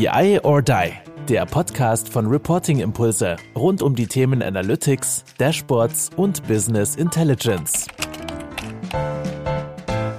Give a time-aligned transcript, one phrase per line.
[0.00, 0.92] BI or Die,
[1.28, 7.86] der Podcast von Reporting Impulse rund um die Themen Analytics, Dashboards und Business Intelligence.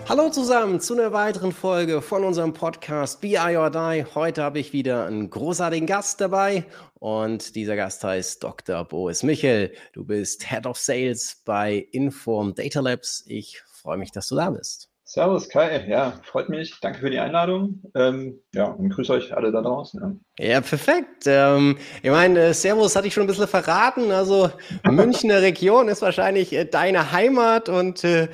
[0.07, 4.05] Hallo zusammen zu einer weiteren Folge von unserem Podcast BI or Die.
[4.13, 6.63] Heute habe ich wieder einen großartigen Gast dabei
[6.99, 8.85] und dieser Gast heißt Dr.
[8.85, 9.73] Boris Michel.
[9.93, 13.23] Du bist Head of Sales bei Inform Data Labs.
[13.25, 14.90] Ich freue mich, dass du da bist.
[15.13, 16.79] Servus Kai, ja, freut mich.
[16.79, 17.81] Danke für die Einladung.
[17.95, 20.23] Ähm, ja, und grüße euch alle da draußen.
[20.39, 21.23] Ja, ja perfekt.
[21.25, 24.09] Ähm, ich meine, äh, Servus hatte ich schon ein bisschen verraten.
[24.13, 24.51] Also
[24.89, 28.29] Münchner Region ist wahrscheinlich äh, deine Heimat und äh,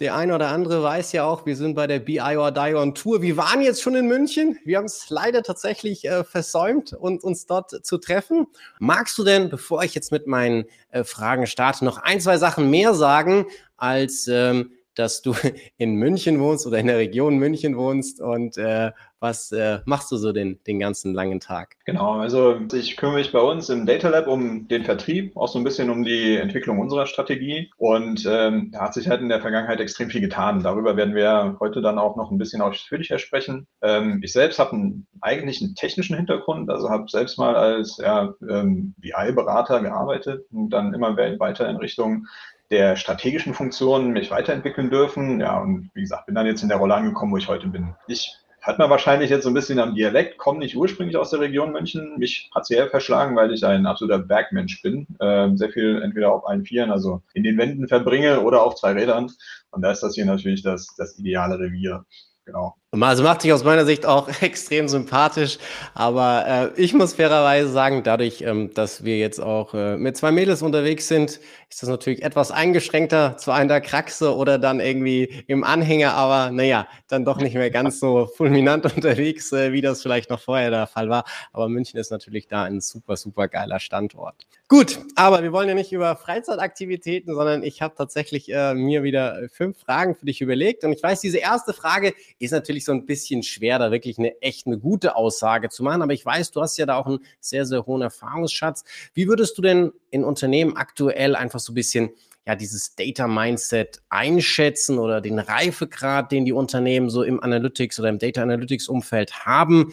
[0.00, 2.96] der eine oder andere weiß ja auch, wir sind bei der BI or Die on
[2.96, 3.22] Tour.
[3.22, 4.58] Wir waren jetzt schon in München.
[4.64, 8.48] Wir haben es leider tatsächlich äh, versäumt, und, uns dort zu treffen.
[8.80, 12.68] Magst du denn, bevor ich jetzt mit meinen äh, Fragen starte, noch ein, zwei Sachen
[12.68, 13.46] mehr sagen
[13.76, 15.34] als ähm, dass du
[15.78, 20.16] in München wohnst oder in der Region München wohnst und äh, was äh, machst du
[20.16, 21.76] so den, den ganzen langen Tag?
[21.86, 25.58] Genau, also ich kümmere mich bei uns im Data Lab um den Vertrieb, auch so
[25.58, 29.40] ein bisschen um die Entwicklung unserer Strategie und ähm, da hat sich halt in der
[29.40, 30.62] Vergangenheit extrem viel getan.
[30.62, 33.66] Darüber werden wir heute dann auch noch ein bisschen ausführlicher sprechen.
[33.82, 38.34] Ähm, ich selbst habe einen, eigentlich einen technischen Hintergrund, also habe selbst mal als ja,
[38.48, 42.26] ähm, BI-Berater gearbeitet und dann immer weiter in Richtung
[42.70, 45.40] der strategischen Funktionen mich weiterentwickeln dürfen.
[45.40, 47.94] Ja, und wie gesagt, bin dann jetzt in der Rolle angekommen, wo ich heute bin.
[48.08, 48.36] Ich
[48.66, 51.70] hat man wahrscheinlich jetzt so ein bisschen am Dialekt, komme nicht ursprünglich aus der Region
[51.70, 55.06] München, mich partiell verschlagen, weil ich ein absoluter Bergmensch bin.
[55.20, 58.92] Ähm, sehr viel entweder auf allen Vieren, also in den Wänden verbringe oder auf zwei
[58.92, 59.30] Rädern.
[59.70, 62.04] Und da ist das hier natürlich das, das ideale Revier.
[62.44, 62.74] Genau.
[62.92, 65.58] Also macht sich aus meiner Sicht auch extrem sympathisch,
[65.94, 70.30] aber äh, ich muss fairerweise sagen, dadurch, ähm, dass wir jetzt auch äh, mit zwei
[70.30, 75.44] Mädels unterwegs sind, ist das natürlich etwas eingeschränkter, zwar in der Kraxe oder dann irgendwie
[75.48, 80.00] im Anhänger, aber naja, dann doch nicht mehr ganz so fulminant unterwegs, äh, wie das
[80.00, 81.24] vielleicht noch vorher der Fall war.
[81.52, 84.46] Aber München ist natürlich da ein super, super geiler Standort.
[84.68, 89.48] Gut, aber wir wollen ja nicht über Freizeitaktivitäten, sondern ich habe tatsächlich äh, mir wieder
[89.52, 93.06] fünf Fragen für dich überlegt und ich weiß, diese erste Frage ist natürlich so ein
[93.06, 96.02] bisschen schwer, da wirklich eine echt eine gute Aussage zu machen.
[96.02, 98.84] Aber ich weiß, du hast ja da auch einen sehr, sehr hohen Erfahrungsschatz.
[99.12, 102.10] Wie würdest du denn in Unternehmen aktuell einfach so ein bisschen
[102.46, 108.08] ja, dieses Data Mindset einschätzen oder den Reifegrad, den die Unternehmen so im Analytics oder
[108.08, 109.92] im Data Analytics Umfeld haben?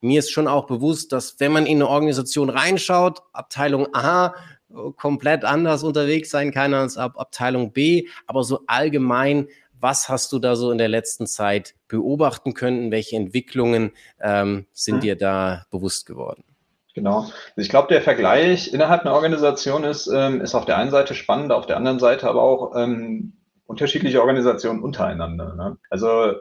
[0.00, 4.34] Mir ist schon auch bewusst, dass wenn man in eine Organisation reinschaut, Abteilung A
[4.96, 9.48] komplett anders unterwegs sein kann als Ab Abteilung B, aber so allgemein
[9.82, 12.90] was hast du da so in der letzten Zeit beobachten können?
[12.90, 15.00] Welche Entwicklungen ähm, sind mhm.
[15.00, 16.44] dir da bewusst geworden?
[16.94, 17.26] Genau.
[17.56, 21.50] Ich glaube, der Vergleich innerhalb einer Organisation ist, ähm, ist auf der einen Seite spannend,
[21.50, 23.32] auf der anderen Seite aber auch ähm,
[23.66, 25.54] unterschiedliche Organisationen untereinander.
[25.54, 25.78] Ne?
[25.90, 26.34] Also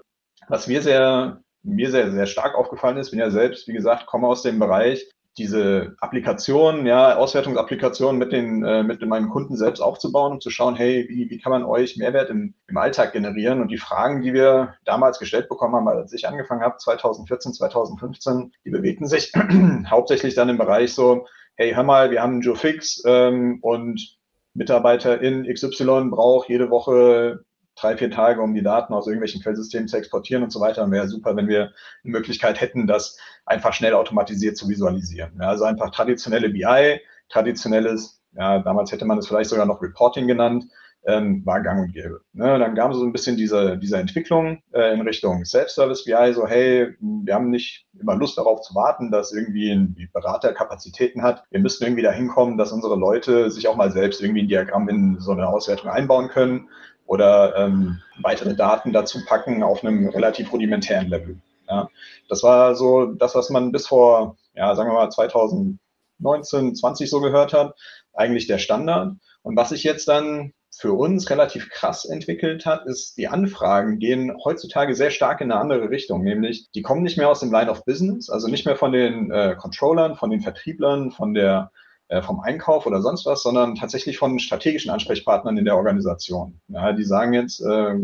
[0.47, 4.28] was mir sehr, mir sehr, sehr stark aufgefallen ist, bin ja selbst, wie gesagt, komme
[4.28, 10.34] aus dem Bereich diese Applikation, ja, Auswertungsapplikation mit den, äh, mit meinen Kunden selbst aufzubauen
[10.34, 13.62] und zu schauen, hey, wie, wie kann man euch Mehrwert im, im Alltag generieren?
[13.62, 18.52] Und die Fragen, die wir damals gestellt bekommen haben, als ich angefangen habe, 2014, 2015,
[18.66, 19.31] die bewegten sich
[19.90, 21.25] hauptsächlich dann im Bereich so,
[21.56, 24.18] hey, hör mal, wir haben Joe Fix ähm, und
[24.53, 27.46] Mitarbeiter in XY braucht jede Woche
[27.76, 30.82] drei, vier Tage, um die Daten aus irgendwelchen Quellsystemen zu exportieren und so weiter.
[30.82, 31.72] Dann wäre super, wenn wir
[32.04, 35.34] eine Möglichkeit hätten, das einfach schnell automatisiert zu visualisieren.
[35.40, 37.00] Ja, also einfach traditionelle BI,
[37.30, 40.66] traditionelles, ja, damals hätte man es vielleicht sogar noch Reporting genannt,
[41.06, 42.22] ähm, war gang und gäbe.
[42.34, 46.34] Ne, dann gab es so ein bisschen diese, diese Entwicklung äh, in Richtung Self-Service BI,
[46.34, 51.24] so hey, wir haben nicht immer Lust darauf zu warten, dass irgendwie ein Berater Kapazitäten
[51.24, 51.44] hat.
[51.50, 54.90] Wir müssen irgendwie dahin kommen, dass unsere Leute sich auch mal selbst irgendwie ein Diagramm
[54.90, 56.70] in so eine Auswertung einbauen können
[57.12, 61.42] oder ähm, weitere Daten dazu packen auf einem relativ rudimentären Level.
[61.68, 61.90] Ja,
[62.30, 67.20] das war so das, was man bis vor, ja, sagen wir mal 2019, 20 so
[67.20, 67.76] gehört hat,
[68.14, 69.16] eigentlich der Standard.
[69.42, 74.34] Und was sich jetzt dann für uns relativ krass entwickelt hat, ist, die Anfragen gehen
[74.46, 77.70] heutzutage sehr stark in eine andere Richtung, nämlich die kommen nicht mehr aus dem Line
[77.70, 81.72] of Business, also nicht mehr von den äh, Controllern, von den Vertrieblern, von der
[82.11, 86.59] äh, vom Einkauf oder sonst was, sondern tatsächlich von strategischen Ansprechpartnern in der Organisation.
[86.67, 87.96] Ja, die sagen jetzt äh,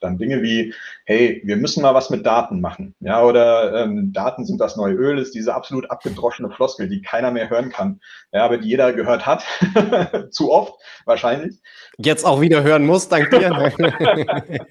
[0.00, 2.94] dann Dinge wie, hey, wir müssen mal was mit Daten machen.
[3.00, 7.30] Ja, oder ähm, Daten sind das neue Öl, ist diese absolut abgedroschene Floskel, die keiner
[7.30, 8.00] mehr hören kann.
[8.32, 9.44] Ja, aber die jeder gehört hat.
[10.30, 11.60] Zu oft, wahrscheinlich.
[11.98, 13.72] Jetzt auch wieder hören muss, dank dir.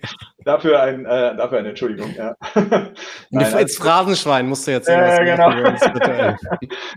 [0.46, 2.14] dafür, ein, äh, dafür eine Entschuldigung.
[2.16, 2.36] Ja.
[3.32, 5.50] Nein, als Phrasenschwein musst du jetzt sehen, äh, genau.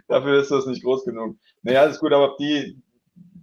[0.09, 1.37] dafür ist das nicht groß genug.
[1.63, 2.79] Naja, alles gut, aber die,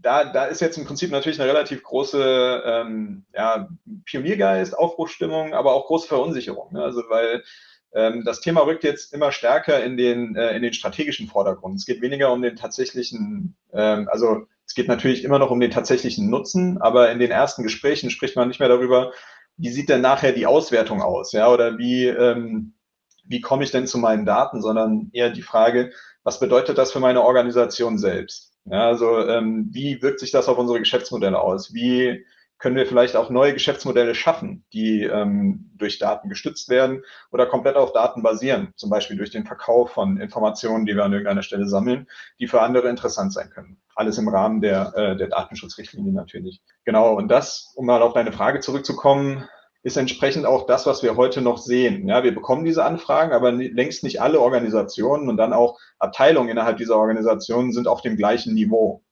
[0.05, 3.67] da, da ist jetzt im Prinzip natürlich eine relativ große ähm, ja,
[4.05, 6.73] Pioniergeist, Aufbruchstimmung, aber auch große Verunsicherung.
[6.73, 6.83] Ne?
[6.83, 7.43] Also weil
[7.91, 11.77] ähm, das Thema rückt jetzt immer stärker in den, äh, in den strategischen Vordergrund.
[11.77, 15.71] Es geht weniger um den tatsächlichen, ähm, also es geht natürlich immer noch um den
[15.71, 19.11] tatsächlichen Nutzen, aber in den ersten Gesprächen spricht man nicht mehr darüber,
[19.57, 22.75] wie sieht denn nachher die Auswertung aus, ja, oder wie, ähm,
[23.23, 25.91] wie komme ich denn zu meinen Daten, sondern eher die Frage,
[26.23, 28.54] was bedeutet das für meine Organisation selbst?
[28.65, 31.73] Ja, also ähm, wie wirkt sich das auf unsere Geschäftsmodelle aus?
[31.73, 32.25] Wie
[32.57, 37.75] können wir vielleicht auch neue Geschäftsmodelle schaffen, die ähm, durch Daten gestützt werden oder komplett
[37.75, 41.67] auf Daten basieren, zum Beispiel durch den Verkauf von Informationen, die wir an irgendeiner Stelle
[41.67, 42.07] sammeln,
[42.39, 43.77] die für andere interessant sein können.
[43.93, 46.61] Alles im Rahmen der, äh, der Datenschutzrichtlinie natürlich.
[46.85, 49.47] Genau, und das, um mal auf deine Frage zurückzukommen,
[49.85, 52.07] ist entsprechend auch das, was wir heute noch sehen.
[52.07, 56.77] Ja, wir bekommen diese Anfragen, aber längst nicht alle Organisationen und dann auch Abteilungen innerhalb
[56.77, 59.03] dieser Organisationen sind auf dem gleichen Niveau.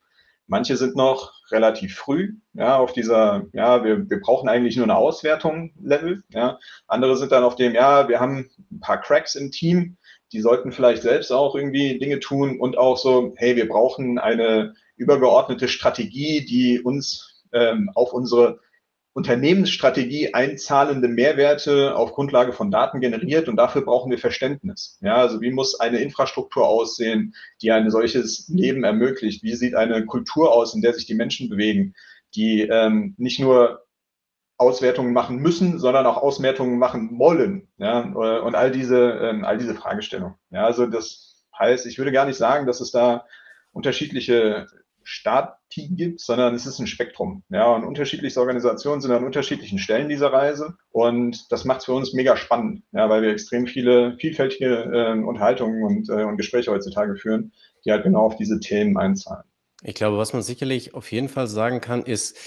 [0.47, 4.95] Manche sind noch relativ früh, ja, auf dieser, ja, wir, wir brauchen eigentlich nur eine
[4.95, 6.57] Auswertung Level, ja.
[6.87, 9.97] Andere sind dann auf dem, ja, wir haben ein paar Cracks im Team,
[10.31, 14.73] die sollten vielleicht selbst auch irgendwie Dinge tun und auch so, hey, wir brauchen eine
[14.95, 18.59] übergeordnete Strategie, die uns ähm, auf unsere
[19.13, 24.97] Unternehmensstrategie einzahlende Mehrwerte auf Grundlage von Daten generiert und dafür brauchen wir Verständnis.
[25.01, 29.43] Ja, also wie muss eine Infrastruktur aussehen, die ein solches Leben ermöglicht?
[29.43, 31.93] Wie sieht eine Kultur aus, in der sich die Menschen bewegen,
[32.33, 33.83] die ähm, nicht nur
[34.57, 37.67] Auswertungen machen müssen, sondern auch Auswertungen machen wollen.
[37.77, 40.35] Ja, und all diese, ähm, all diese Fragestellungen.
[40.51, 43.25] Ja, also das heißt, ich würde gar nicht sagen, dass es da
[43.71, 44.67] unterschiedliche
[45.03, 47.43] Stati gibt, sondern es ist ein Spektrum.
[47.49, 50.75] Ja, und unterschiedliche Organisationen sind an unterschiedlichen Stellen dieser Reise.
[50.91, 55.19] Und das macht es für uns mega spannend, ja, weil wir extrem viele vielfältige äh,
[55.19, 57.53] Unterhaltungen und, äh, und Gespräche heutzutage führen,
[57.85, 59.43] die halt genau auf diese Themen einzahlen.
[59.83, 62.37] Ich glaube, was man sicherlich auf jeden Fall sagen kann, ist,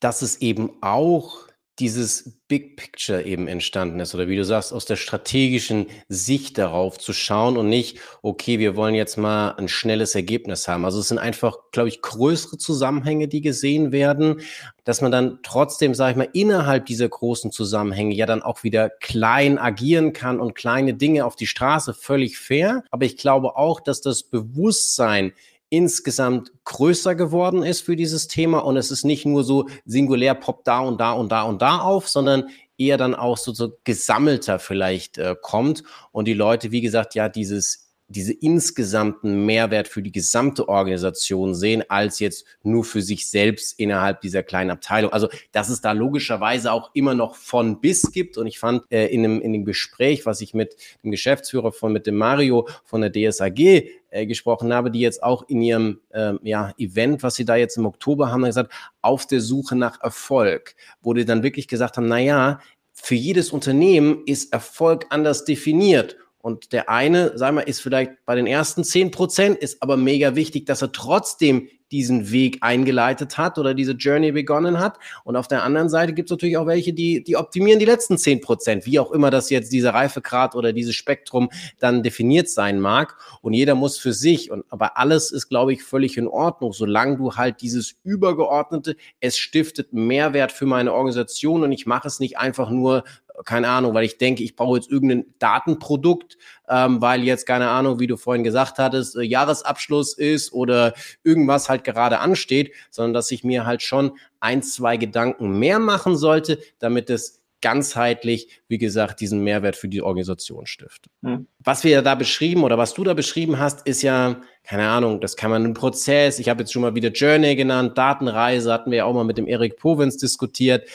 [0.00, 1.48] dass es eben auch
[1.80, 6.98] dieses Big Picture eben entstanden ist oder wie du sagst, aus der strategischen Sicht darauf
[6.98, 10.84] zu schauen und nicht, okay, wir wollen jetzt mal ein schnelles Ergebnis haben.
[10.84, 14.40] Also es sind einfach, glaube ich, größere Zusammenhänge, die gesehen werden,
[14.84, 18.90] dass man dann trotzdem, sage ich mal, innerhalb dieser großen Zusammenhänge ja dann auch wieder
[18.90, 22.84] klein agieren kann und kleine Dinge auf die Straße, völlig fair.
[22.90, 25.32] Aber ich glaube auch, dass das Bewusstsein
[25.74, 30.68] insgesamt größer geworden ist für dieses Thema und es ist nicht nur so singulär poppt
[30.68, 32.48] da und da und da und da auf, sondern
[32.78, 35.82] eher dann auch so, so gesammelter vielleicht äh, kommt
[36.12, 41.84] und die Leute, wie gesagt, ja dieses diese insgesamten Mehrwert für die gesamte Organisation sehen,
[41.88, 45.12] als jetzt nur für sich selbst innerhalb dieser kleinen Abteilung.
[45.12, 48.36] Also, dass es da logischerweise auch immer noch von bis gibt.
[48.36, 51.92] Und ich fand äh, in, dem, in dem Gespräch, was ich mit dem Geschäftsführer von,
[51.92, 56.34] mit dem Mario von der DSAG äh, gesprochen habe, die jetzt auch in ihrem äh,
[56.42, 58.72] ja, Event, was sie da jetzt im Oktober haben, gesagt,
[59.02, 62.60] auf der Suche nach Erfolg, wo die dann wirklich gesagt haben, na ja,
[62.92, 66.16] für jedes Unternehmen ist Erfolg anders definiert.
[66.44, 70.34] Und der eine, sagen wir, ist vielleicht bei den ersten zehn Prozent, ist aber mega
[70.34, 74.98] wichtig, dass er trotzdem diesen Weg eingeleitet hat oder diese Journey begonnen hat.
[75.22, 78.18] Und auf der anderen Seite gibt es natürlich auch welche, die, die optimieren die letzten
[78.18, 81.48] zehn Prozent, wie auch immer das jetzt dieser Reifegrad oder dieses Spektrum
[81.78, 83.16] dann definiert sein mag.
[83.40, 87.16] Und jeder muss für sich, und aber alles ist, glaube ich, völlig in Ordnung, solange
[87.16, 92.36] du halt dieses übergeordnete, es stiftet Mehrwert für meine Organisation und ich mache es nicht
[92.36, 93.04] einfach nur
[93.44, 96.38] keine Ahnung, weil ich denke, ich brauche jetzt irgendein Datenprodukt,
[96.68, 101.68] ähm, weil jetzt, keine Ahnung, wie du vorhin gesagt hattest, äh, Jahresabschluss ist oder irgendwas
[101.68, 106.58] halt gerade ansteht, sondern dass ich mir halt schon ein, zwei Gedanken mehr machen sollte,
[106.78, 111.10] damit es ganzheitlich, wie gesagt, diesen Mehrwert für die Organisation stiftet.
[111.22, 111.46] Mhm.
[111.60, 115.34] Was wir da beschrieben oder was du da beschrieben hast, ist ja, keine Ahnung, das
[115.34, 118.98] kann man einen Prozess, ich habe jetzt schon mal wieder Journey genannt, Datenreise hatten wir
[118.98, 120.86] ja auch mal mit dem Erik Povens diskutiert.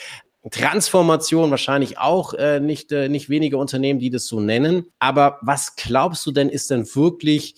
[0.50, 4.86] Transformation wahrscheinlich auch äh, nicht, äh, nicht wenige Unternehmen, die das so nennen.
[4.98, 7.56] Aber was glaubst du denn, ist denn wirklich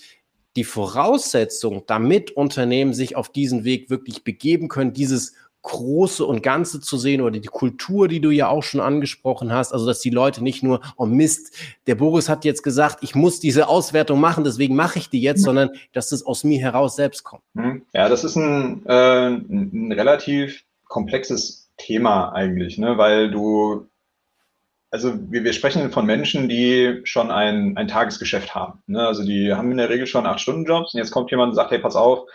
[0.57, 6.81] die Voraussetzung, damit Unternehmen sich auf diesen Weg wirklich begeben können, dieses Große und Ganze
[6.81, 10.11] zu sehen oder die Kultur, die du ja auch schon angesprochen hast, also dass die
[10.11, 11.55] Leute nicht nur, oh Mist,
[11.87, 15.43] der Boris hat jetzt gesagt, ich muss diese Auswertung machen, deswegen mache ich die jetzt,
[15.43, 17.45] sondern dass das aus mir heraus selbst kommt.
[17.55, 17.83] Hm.
[17.95, 22.99] Ja, das ist ein, äh, ein relativ komplexes Thema eigentlich, ne?
[22.99, 23.89] weil du,
[24.91, 28.83] also wir, wir sprechen von Menschen, die schon ein, ein Tagesgeschäft haben.
[28.87, 29.07] Ne?
[29.07, 31.57] Also die haben in der Regel schon acht Stunden Jobs und jetzt kommt jemand und
[31.57, 32.29] sagt, hey, pass auf,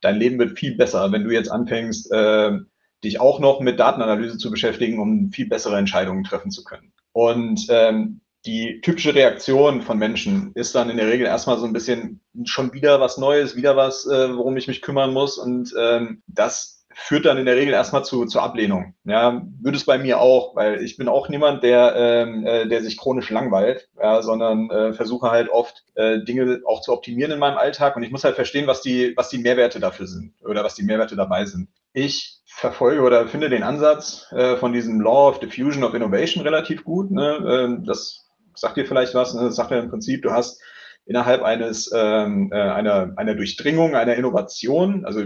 [0.00, 2.58] dein Leben wird viel besser, wenn du jetzt anfängst, äh,
[3.04, 6.92] dich auch noch mit Datenanalyse zu beschäftigen, um viel bessere Entscheidungen treffen zu können.
[7.12, 11.72] Und ähm, die typische Reaktion von Menschen ist dann in der Regel erstmal so ein
[11.72, 15.38] bisschen schon wieder was Neues, wieder was, äh, worum ich mich kümmern muss.
[15.38, 18.94] Und ähm, das führt dann in der Regel erstmal zu, zu Ablehnung.
[19.04, 22.82] Ja, würde es bei mir auch, weil ich bin auch niemand, der, ähm, äh, der
[22.82, 27.38] sich chronisch langweilt, ja, sondern äh, versuche halt oft äh, Dinge auch zu optimieren in
[27.38, 30.64] meinem Alltag und ich muss halt verstehen, was die, was die Mehrwerte dafür sind oder
[30.64, 31.68] was die Mehrwerte dabei sind.
[31.92, 36.84] Ich verfolge oder finde den Ansatz äh, von diesem Law of Diffusion of Innovation relativ
[36.84, 37.10] gut.
[37.10, 37.78] Ne?
[37.80, 39.34] Äh, das sagt dir vielleicht was.
[39.34, 39.42] Ne?
[39.42, 40.60] Das sagt ja im Prinzip, du hast
[41.04, 45.24] innerhalb eines ähm, äh, einer, einer Durchdringung, einer Innovation, also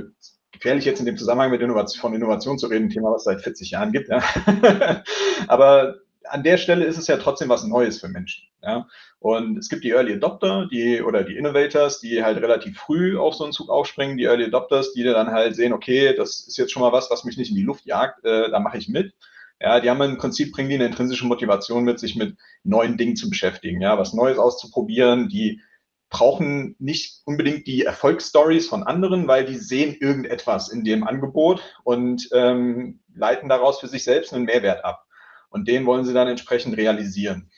[0.56, 3.42] gefährlich jetzt in dem Zusammenhang mit Innovation, von Innovation zu reden, Thema, was es seit
[3.42, 4.08] 40 Jahren gibt.
[4.08, 4.22] Ja.
[5.48, 5.96] Aber
[6.28, 8.44] an der Stelle ist es ja trotzdem was Neues für Menschen.
[8.62, 8.86] Ja.
[9.20, 13.34] Und es gibt die Early Adopter, die oder die Innovators, die halt relativ früh auf
[13.34, 16.72] so einen Zug aufspringen, die Early Adopters, die dann halt sehen, okay, das ist jetzt
[16.72, 19.14] schon mal was, was mich nicht in die Luft jagt, äh, da mache ich mit.
[19.60, 23.16] Ja, die haben im Prinzip, bringen die eine intrinsische Motivation mit, sich mit neuen Dingen
[23.16, 25.62] zu beschäftigen, ja, was Neues auszuprobieren, die
[26.08, 32.28] brauchen nicht unbedingt die Erfolgsstories von anderen, weil die sehen irgendetwas in dem Angebot und
[32.32, 35.04] ähm, leiten daraus für sich selbst einen Mehrwert ab.
[35.48, 37.50] Und den wollen sie dann entsprechend realisieren.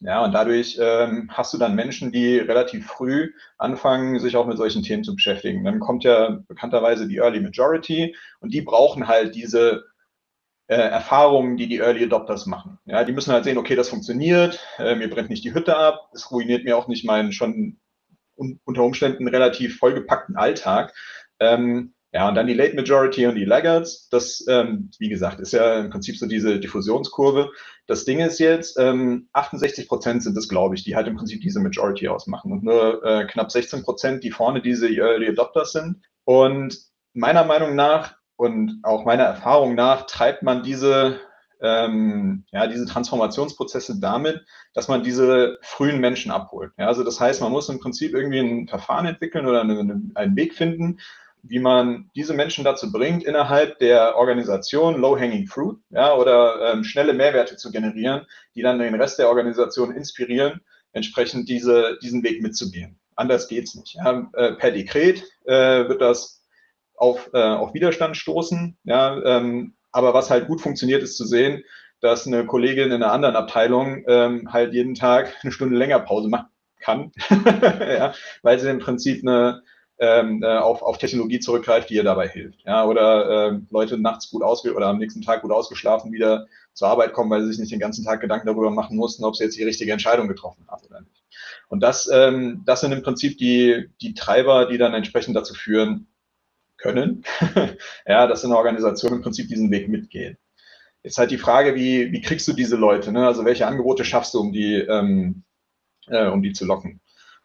[0.00, 4.58] Ja, und dadurch ähm, hast du dann Menschen, die relativ früh anfangen, sich auch mit
[4.58, 5.64] solchen Themen zu beschäftigen.
[5.64, 9.84] Dann kommt ja bekannterweise die Early Majority und die brauchen halt diese
[10.68, 12.78] äh, Erfahrungen, die die Early Adopters machen.
[12.86, 16.10] Ja, die müssen halt sehen, okay, das funktioniert, äh, mir brennt nicht die Hütte ab,
[16.12, 17.78] es ruiniert mir auch nicht meinen schon
[18.36, 20.92] un unter Umständen relativ vollgepackten Alltag.
[21.40, 24.08] Ähm, ja, und dann die Late Majority und die Laggards.
[24.08, 27.50] Das, ähm, wie gesagt, ist ja im Prinzip so diese Diffusionskurve.
[27.86, 31.42] Das Ding ist jetzt, ähm, 68 Prozent sind es, glaube ich, die halt im Prinzip
[31.42, 36.02] diese Majority ausmachen und nur äh, knapp 16 Prozent, die vorne diese Early Adopters sind.
[36.24, 36.78] Und
[37.12, 41.20] meiner Meinung nach und auch meiner Erfahrung nach treibt man diese,
[41.60, 46.72] ähm, ja, diese Transformationsprozesse damit, dass man diese frühen Menschen abholt.
[46.78, 50.36] Ja, also das heißt, man muss im Prinzip irgendwie ein Verfahren entwickeln oder eine, einen
[50.36, 50.98] Weg finden,
[51.48, 57.12] wie man diese Menschen dazu bringt, innerhalb der Organisation Low-Hanging Fruit ja, oder ähm, schnelle
[57.12, 60.60] Mehrwerte zu generieren, die dann den Rest der Organisation inspirieren,
[60.92, 62.98] entsprechend diese, diesen Weg mitzugehen.
[63.14, 63.94] Anders geht's nicht.
[63.94, 64.28] Ja.
[64.34, 66.35] Äh, per Dekret äh, wird das
[66.96, 68.76] auf, äh, auf Widerstand stoßen.
[68.84, 71.62] Ja, ähm, aber was halt gut funktioniert, ist zu sehen,
[72.00, 76.28] dass eine Kollegin in einer anderen Abteilung ähm, halt jeden Tag eine Stunde länger Pause
[76.28, 76.48] machen
[76.80, 79.62] kann, ja, weil sie im Prinzip eine,
[79.98, 82.62] ähm, äh, auf, auf Technologie zurückgreift, die ihr dabei hilft.
[82.64, 86.88] Ja, oder äh, Leute nachts gut ausge oder am nächsten Tag gut ausgeschlafen wieder zur
[86.88, 89.44] Arbeit kommen, weil sie sich nicht den ganzen Tag Gedanken darüber machen mussten, ob sie
[89.44, 91.24] jetzt die richtige Entscheidung getroffen haben oder nicht.
[91.68, 96.06] Und das, ähm, das sind im Prinzip die, die Treiber, die dann entsprechend dazu führen,
[96.78, 97.24] können,
[98.06, 100.36] ja, dass in der Organisation im Prinzip diesen Weg mitgehen.
[101.02, 103.12] Jetzt halt die Frage, wie, wie kriegst du diese Leute?
[103.12, 103.26] Ne?
[103.26, 105.44] Also welche Angebote schaffst du, um die, ähm,
[106.08, 107.00] äh, um die zu locken?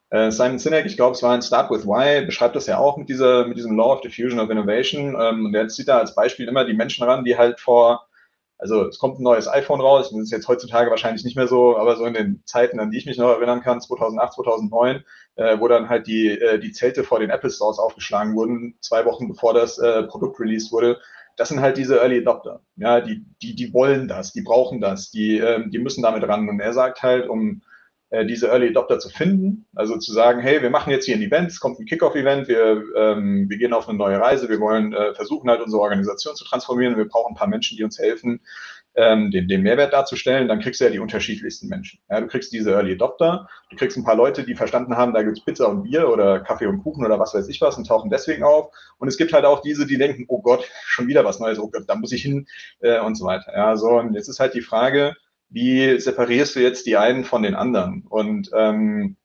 [0.10, 2.98] Äh, Simon Sinek, ich glaube, es war ein Start with Why, beschreibt das ja auch
[2.98, 5.16] mit, dieser, mit diesem Law of Diffusion of Innovation.
[5.20, 8.08] Ähm, und der zieht da als Beispiel immer die Menschen ran, die halt vor
[8.62, 11.78] also es kommt ein neues iPhone raus, das ist jetzt heutzutage wahrscheinlich nicht mehr so,
[11.78, 15.04] aber so in den Zeiten, an die ich mich noch erinnern kann, 2008, 2009,
[15.36, 19.04] äh, wo dann halt die, äh, die Zelte vor den Apple Stores aufgeschlagen wurden, zwei
[19.06, 21.00] Wochen bevor das äh, Produkt released wurde.
[21.38, 22.62] Das sind halt diese Early Adopter.
[22.76, 26.48] Ja, die, die, die wollen das, die brauchen das, die, ähm, die müssen damit ran.
[26.48, 27.64] Und er sagt halt, um
[28.26, 29.66] diese Early Adopter zu finden.
[29.74, 32.84] Also zu sagen, hey, wir machen jetzt hier ein Event, es kommt ein Kickoff-Event, wir,
[32.96, 36.44] ähm, wir gehen auf eine neue Reise, wir wollen äh, versuchen halt unsere Organisation zu
[36.44, 38.42] transformieren, wir brauchen ein paar Menschen, die uns helfen,
[38.96, 42.02] ähm, den, den Mehrwert darzustellen, dann kriegst du ja die unterschiedlichsten Menschen.
[42.10, 45.24] Ja, du kriegst diese Early Adopter, du kriegst ein paar Leute, die verstanden haben, da
[45.24, 48.10] gibt's Pizza und Bier oder Kaffee und Kuchen oder was weiß ich was und tauchen
[48.10, 48.74] deswegen auf.
[48.98, 51.70] Und es gibt halt auch diese, die denken, oh Gott, schon wieder was Neues, oh
[51.70, 52.48] Gott, da muss ich hin
[52.82, 53.54] äh, und so weiter.
[53.56, 55.16] Ja, so, und jetzt ist halt die Frage,
[55.52, 58.06] wie separierst du jetzt die einen von den anderen?
[58.10, 59.18] Und ähm,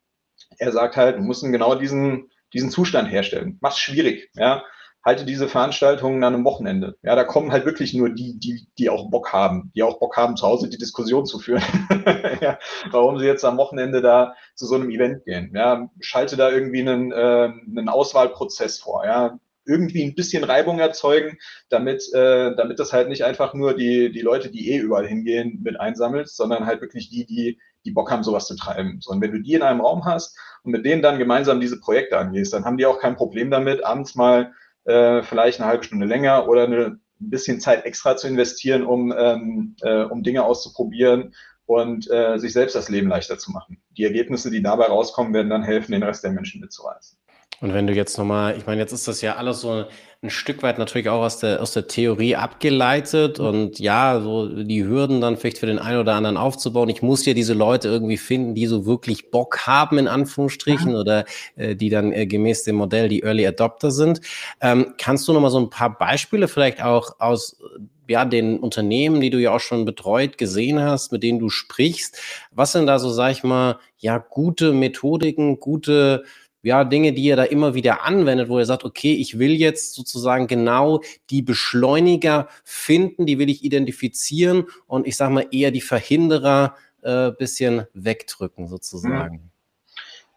[0.59, 3.59] er sagt halt, du musst genau diesen, diesen Zustand herstellen.
[3.61, 4.65] Mach's schwierig, ja.
[5.05, 6.99] Halte diese Veranstaltungen an einem Wochenende.
[7.03, 10.17] Ja, da kommen halt wirklich nur die, die, die auch Bock haben, die auch Bock
[10.17, 11.63] haben, zu Hause die Diskussion zu führen.
[12.41, 12.59] ja,
[12.91, 15.53] warum sie jetzt am Wochenende da zu so einem Event gehen.
[15.55, 19.05] Ja, schalte da irgendwie einen, äh, einen Auswahlprozess vor.
[19.07, 24.11] Ja, irgendwie ein bisschen Reibung erzeugen, damit, äh, damit das halt nicht einfach nur die,
[24.13, 28.11] die Leute, die eh überall hingehen, mit einsammelst, sondern halt wirklich die, die, die Bock
[28.11, 28.99] haben, sowas zu treiben.
[29.01, 31.81] So, und wenn du die in einem Raum hast und mit denen dann gemeinsam diese
[31.81, 34.53] Projekte angehst, dann haben die auch kein Problem damit, abends mal
[34.85, 39.13] äh, vielleicht eine halbe Stunde länger oder eine, ein bisschen Zeit extra zu investieren, um,
[39.17, 41.35] ähm, äh, um Dinge auszuprobieren
[41.67, 43.83] und äh, sich selbst das Leben leichter zu machen.
[43.97, 47.19] Die Ergebnisse, die dabei rauskommen, werden dann helfen, den Rest der Menschen mitzureißen.
[47.61, 49.87] Und wenn du jetzt nochmal, ich meine, jetzt ist das ja alles so
[50.23, 54.85] ein Stück weit natürlich auch aus der, aus der Theorie abgeleitet und ja, so die
[54.85, 56.89] Hürden dann vielleicht für den einen oder anderen aufzubauen.
[56.89, 61.01] Ich muss ja diese Leute irgendwie finden, die so wirklich Bock haben, in Anführungsstrichen, ja.
[61.01, 61.25] oder
[61.57, 64.21] äh, die dann äh, gemäß dem Modell die Early Adopter sind.
[64.61, 67.59] Ähm, kannst du nochmal so ein paar Beispiele vielleicht auch aus
[68.09, 72.19] ja, den Unternehmen, die du ja auch schon betreut gesehen hast, mit denen du sprichst.
[72.53, 76.25] Was sind da so, sag ich mal, ja, gute Methodiken, gute
[76.67, 79.95] ja, Dinge, die ihr da immer wieder anwendet, wo ihr sagt, okay, ich will jetzt
[79.95, 85.81] sozusagen genau die Beschleuniger finden, die will ich identifizieren und ich sage mal eher die
[85.81, 89.53] Verhinderer äh, bisschen wegdrücken sozusagen.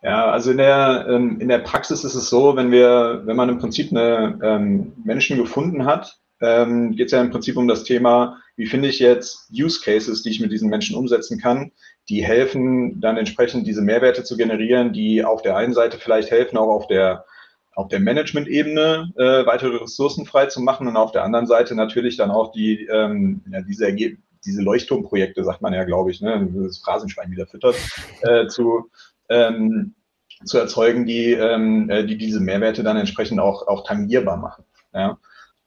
[0.04, 3.50] Ja, also in der, ähm, in der Praxis ist es so, wenn wir, wenn man
[3.50, 7.84] im Prinzip eine ähm, Menschen gefunden hat, ähm, geht es ja im Prinzip um das
[7.84, 11.72] Thema, wie finde ich jetzt Use Cases, die ich mit diesen Menschen umsetzen kann,
[12.10, 16.58] die helfen, dann entsprechend diese Mehrwerte zu generieren, die auf der einen Seite vielleicht helfen,
[16.58, 17.26] auch auf der
[17.76, 22.18] auf der Management-Ebene äh, weitere Ressourcen frei zu machen und auf der anderen Seite natürlich
[22.18, 23.96] dann auch die ähm, ja, diese
[24.46, 27.76] diese Leuchtturmprojekte, sagt man ja, glaube ich, ne, das Phrasenschwein wieder füttert,
[28.22, 28.90] äh, zu
[29.30, 29.96] ähm,
[30.46, 34.64] zu erzeugen, die, ähm, äh, die diese Mehrwerte dann entsprechend auch, auch tangierbar machen.
[34.94, 35.18] Ja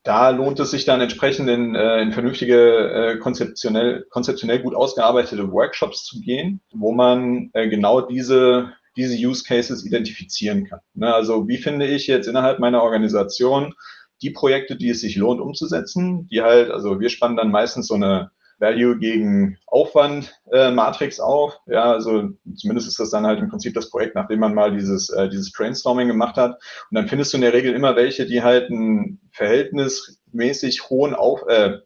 [0.03, 5.53] da lohnt es sich dann entsprechend in, äh, in vernünftige, äh, konzeptionell, konzeptionell gut ausgearbeitete
[5.53, 10.81] Workshops zu gehen, wo man äh, genau diese, diese Use Cases identifizieren kann.
[10.95, 13.75] Ne, also wie finde ich jetzt innerhalb meiner Organisation
[14.23, 17.95] die Projekte, die es sich lohnt umzusetzen, die halt, also wir spannen dann meistens so
[17.95, 18.31] eine
[18.63, 21.59] Value gegen Aufwand äh, Matrix auf.
[21.67, 25.11] Ja, also zumindest ist das dann halt im Prinzip das Projekt, nachdem man mal dieses,
[25.11, 26.53] äh, dieses Brainstorming gemacht hat.
[26.91, 31.43] Und dann findest du in der Regel immer welche, die halt einen verhältnismäßig hohen Auf,
[31.49, 31.79] äh,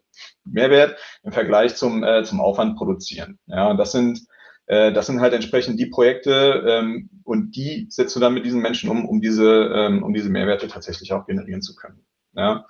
[0.45, 3.39] Mehrwert im Vergleich zum, äh, zum Aufwand produzieren.
[3.47, 4.21] Ja, und das sind
[4.67, 8.61] äh, das sind halt entsprechend die Projekte ähm, und die setzt du dann mit diesen
[8.61, 12.05] Menschen um, um diese, ähm, um diese Mehrwerte tatsächlich auch generieren zu können.
[12.35, 12.67] Ja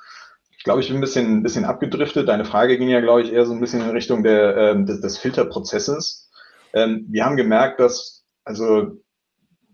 [0.66, 2.28] glaube, ich bin ein bisschen, ein bisschen abgedriftet.
[2.28, 5.00] Deine Frage ging ja, glaube ich, eher so ein bisschen in Richtung der, ähm, des,
[5.00, 6.28] des Filterprozesses.
[6.74, 8.98] Ähm, wir haben gemerkt, dass, also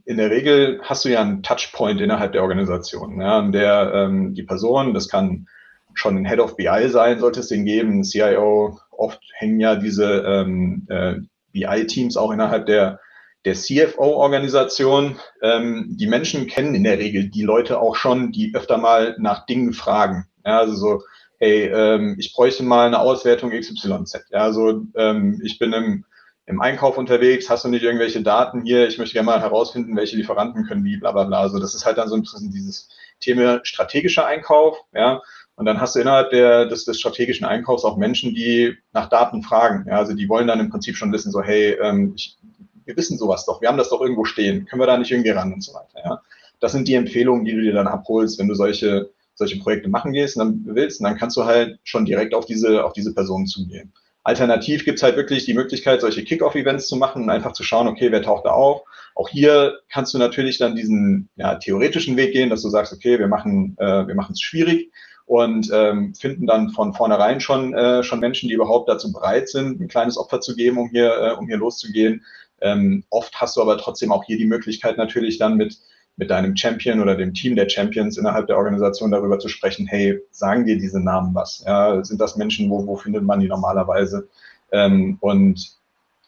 [0.05, 4.35] in der Regel hast du ja einen Touchpoint innerhalb der Organisation, ja, an der ähm,
[4.35, 5.47] die Person, das kann
[5.95, 9.77] schon ein Head of BI sein, sollte es den geben, ein CIO, oft hängen ja
[9.77, 11.15] diese ähm, äh,
[11.53, 13.01] BI-Teams auch innerhalb der,
[13.47, 15.17] der CFO-Organisation.
[15.41, 19.47] Ähm, die Menschen kennen in der Regel die Leute auch schon, die öfter mal nach
[19.47, 20.27] Dingen fragen.
[20.45, 21.03] Ja, also so,
[21.39, 24.27] hey, ähm, ich bräuchte mal eine Auswertung XYZ.
[24.31, 26.05] Ja, also ähm, ich bin im,
[26.47, 28.87] im Einkauf unterwegs, hast du nicht irgendwelche Daten hier?
[28.89, 31.41] Ich möchte gerne mal herausfinden, welche Lieferanten können wie, bla bla bla.
[31.41, 32.89] Also das ist halt dann so ein bisschen dieses
[33.21, 35.21] Thema strategischer Einkauf, ja.
[35.55, 39.43] Und dann hast du innerhalb der, des, des strategischen Einkaufs auch Menschen, die nach Daten
[39.43, 39.85] fragen.
[39.89, 42.39] Ja, also die wollen dann im Prinzip schon wissen, so, hey, ähm, ich,
[42.85, 45.31] wir wissen sowas doch, wir haben das doch irgendwo stehen, können wir da nicht irgendwie
[45.31, 46.01] ran und so weiter.
[46.05, 46.23] Ja.
[46.61, 50.13] Das sind die Empfehlungen, die du dir dann abholst, wenn du solche solche Projekte machen
[50.13, 53.15] gehst und dann willst, und dann kannst du halt schon direkt auf diese, auf diese
[53.15, 53.93] Personen zugehen.
[54.25, 58.13] Alternativ gibt's halt wirklich die Möglichkeit, solche Kick-Off-Events zu machen und einfach zu schauen, okay,
[58.13, 58.83] wer taucht da auf?
[59.15, 63.19] Auch hier kannst du natürlich dann diesen ja, theoretischen Weg gehen, dass du sagst, okay,
[63.19, 64.93] wir machen äh, wir machen es schwierig
[65.27, 69.81] und ähm, finden dann von vornherein schon äh, schon Menschen, die überhaupt dazu bereit sind,
[69.81, 72.25] ein kleines Opfer zu geben, um hier äh, um hier loszugehen.
[72.61, 75.79] Ähm, oft hast du aber trotzdem auch hier die Möglichkeit natürlich dann mit
[76.17, 80.21] mit deinem Champion oder dem Team der Champions innerhalb der Organisation darüber zu sprechen, hey,
[80.31, 81.65] sagen dir diese Namen was?
[81.67, 84.29] Ja, sind das Menschen, wo, wo findet man die normalerweise?
[84.71, 85.73] Ähm, und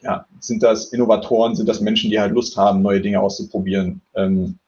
[0.00, 4.00] ja, sind das Innovatoren, sind das Menschen, die halt Lust haben, neue Dinge auszuprobieren?
[4.14, 4.58] Ähm,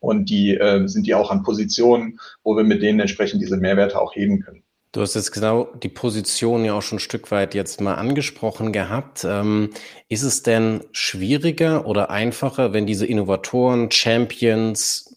[0.00, 4.00] und die äh, sind die auch an Positionen, wo wir mit denen entsprechend diese Mehrwerte
[4.00, 4.62] auch heben können.
[4.92, 8.72] Du hast jetzt genau die Position ja auch schon ein Stück weit jetzt mal angesprochen
[8.72, 9.24] gehabt.
[9.24, 9.70] Ähm,
[10.10, 15.16] ist es denn schwieriger oder einfacher, wenn diese Innovatoren, Champions,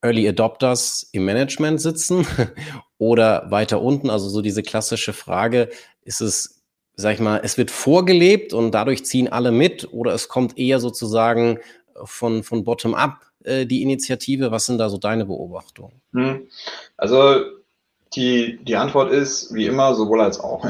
[0.00, 2.24] Early Adopters im Management sitzen
[2.98, 4.10] oder weiter unten?
[4.10, 5.70] Also so diese klassische Frage,
[6.02, 6.62] ist es,
[6.94, 10.78] sag ich mal, es wird vorgelebt und dadurch ziehen alle mit oder es kommt eher
[10.78, 11.58] sozusagen
[12.04, 14.52] von, von bottom up äh, die Initiative?
[14.52, 16.00] Was sind da so deine Beobachtungen?
[16.12, 16.46] Hm.
[16.96, 17.55] Also
[18.16, 20.66] die, die Antwort ist, wie immer, sowohl als auch.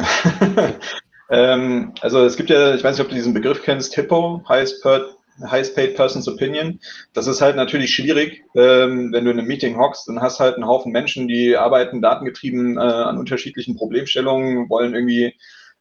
[1.30, 4.82] ähm, also es gibt ja, ich weiß nicht, ob du diesen Begriff kennst, HIPPO, Highest,
[4.82, 5.06] per,
[5.50, 6.80] Highest Paid Person's Opinion.
[7.12, 10.56] Das ist halt natürlich schwierig, ähm, wenn du in einem Meeting hockst und hast halt
[10.56, 15.34] einen Haufen Menschen, die arbeiten datengetrieben äh, an unterschiedlichen Problemstellungen, wollen irgendwie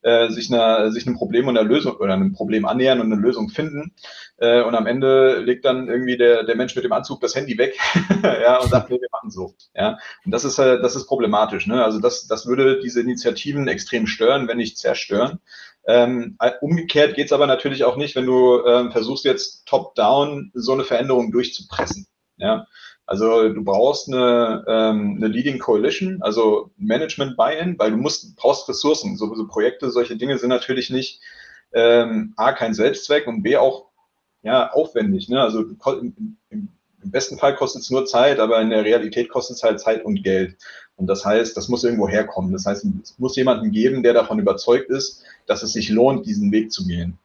[0.06, 3.20] äh, sich, einer, sich einem Problem und einer Lösung oder einem Problem annähern und eine
[3.20, 3.96] Lösung finden.
[4.38, 7.58] Äh, und am Ende legt dann irgendwie der, der Mensch mit dem Anzug das Handy
[7.58, 7.76] weg
[8.24, 9.56] ja, und sagt, nee, wir machen so.
[9.74, 9.98] Ja.
[10.24, 11.66] Und das ist, äh, das ist problematisch.
[11.66, 11.84] Ne?
[11.84, 15.40] Also das, das würde diese Initiativen extrem stören, wenn nicht zerstören.
[15.88, 20.84] Ähm, umgekehrt geht's aber natürlich auch nicht, wenn du ähm, versuchst jetzt top-down so eine
[20.84, 22.06] Veränderung durchzupressen.
[22.38, 22.68] Ja,
[23.08, 28.68] Also du brauchst eine, ähm, eine Leading Coalition, also Management Buy-in, weil du musst, brauchst
[28.68, 29.16] Ressourcen.
[29.16, 31.22] So, so Projekte, solche Dinge sind natürlich nicht
[31.74, 33.90] ähm, A, kein Selbstzweck und B auch
[34.42, 35.30] ja, aufwendig.
[35.30, 35.40] Ne?
[35.40, 36.68] Also im, im,
[37.04, 40.04] im besten Fall kostet es nur Zeit, aber in der Realität kostet es halt Zeit
[40.04, 40.58] und Geld.
[40.96, 42.54] Und das heißt, das muss irgendwo herkommen.
[42.54, 46.52] Das heißt, es muss jemanden geben, der davon überzeugt ist, dass es sich lohnt, diesen
[46.52, 47.20] Weg zu gehen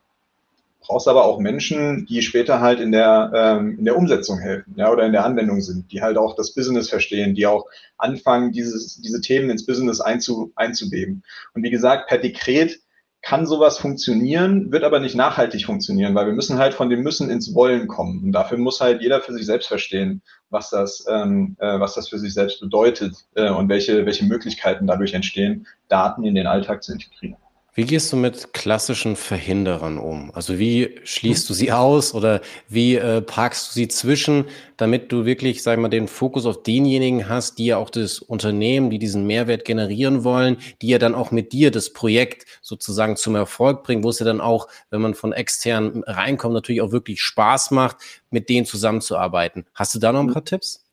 [0.90, 4.90] brauchst aber auch Menschen, die später halt in der, ähm, in der Umsetzung helfen, ja,
[4.90, 9.00] oder in der Anwendung sind, die halt auch das Business verstehen, die auch anfangen, dieses,
[9.00, 11.22] diese Themen ins Business einzu, einzubeben.
[11.54, 12.80] Und wie gesagt, per Dekret
[13.22, 17.30] kann sowas funktionieren, wird aber nicht nachhaltig funktionieren, weil wir müssen halt von dem Müssen
[17.30, 18.24] ins Wollen kommen.
[18.24, 22.08] Und dafür muss halt jeder für sich selbst verstehen, was das, ähm, äh, was das
[22.08, 26.82] für sich selbst bedeutet äh, und welche, welche Möglichkeiten dadurch entstehen, Daten in den Alltag
[26.82, 27.36] zu integrieren.
[27.74, 30.32] Wie gehst du mit klassischen Verhinderern um?
[30.34, 35.24] Also wie schließt du sie aus oder wie äh, parkst du sie zwischen, damit du
[35.24, 38.98] wirklich, sag ich mal, den Fokus auf denjenigen hast, die ja auch das Unternehmen, die
[38.98, 43.84] diesen Mehrwert generieren wollen, die ja dann auch mit dir das Projekt sozusagen zum Erfolg
[43.84, 47.70] bringen, wo es ja dann auch, wenn man von extern reinkommt, natürlich auch wirklich Spaß
[47.70, 47.98] macht,
[48.30, 49.64] mit denen zusammenzuarbeiten.
[49.74, 50.84] Hast du da noch ein paar Tipps?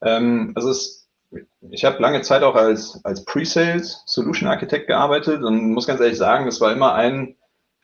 [0.00, 1.01] Ähm, also es
[1.70, 6.18] ich habe lange Zeit auch als, als Pre-Sales Solution Architect gearbeitet und muss ganz ehrlich
[6.18, 7.36] sagen, das war immer ein,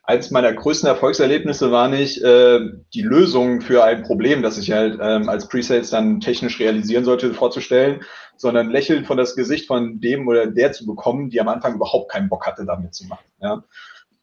[0.02, 2.60] eins meiner größten Erfolgserlebnisse war nicht äh,
[2.94, 7.34] die Lösung für ein Problem, das ich halt ähm, als Pre-Sales dann technisch realisieren sollte,
[7.34, 8.02] vorzustellen,
[8.36, 12.10] sondern lächeln von das Gesicht von dem oder der zu bekommen, die am Anfang überhaupt
[12.10, 13.26] keinen Bock hatte, damit zu machen.
[13.40, 13.64] Ja?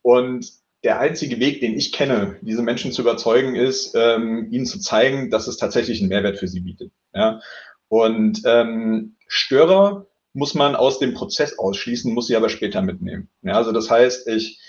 [0.02, 0.52] Und
[0.84, 5.32] der einzige Weg, den ich kenne, diese Menschen zu überzeugen, ist, ähm, ihnen zu zeigen,
[5.32, 6.92] dass es tatsächlich einen Mehrwert für sie bietet.
[7.14, 7.42] Ja?
[7.88, 13.30] Und ähm, Störer muss man aus dem Prozess ausschließen, muss sie aber später mitnehmen.
[13.42, 14.60] Ja, also das heißt, ich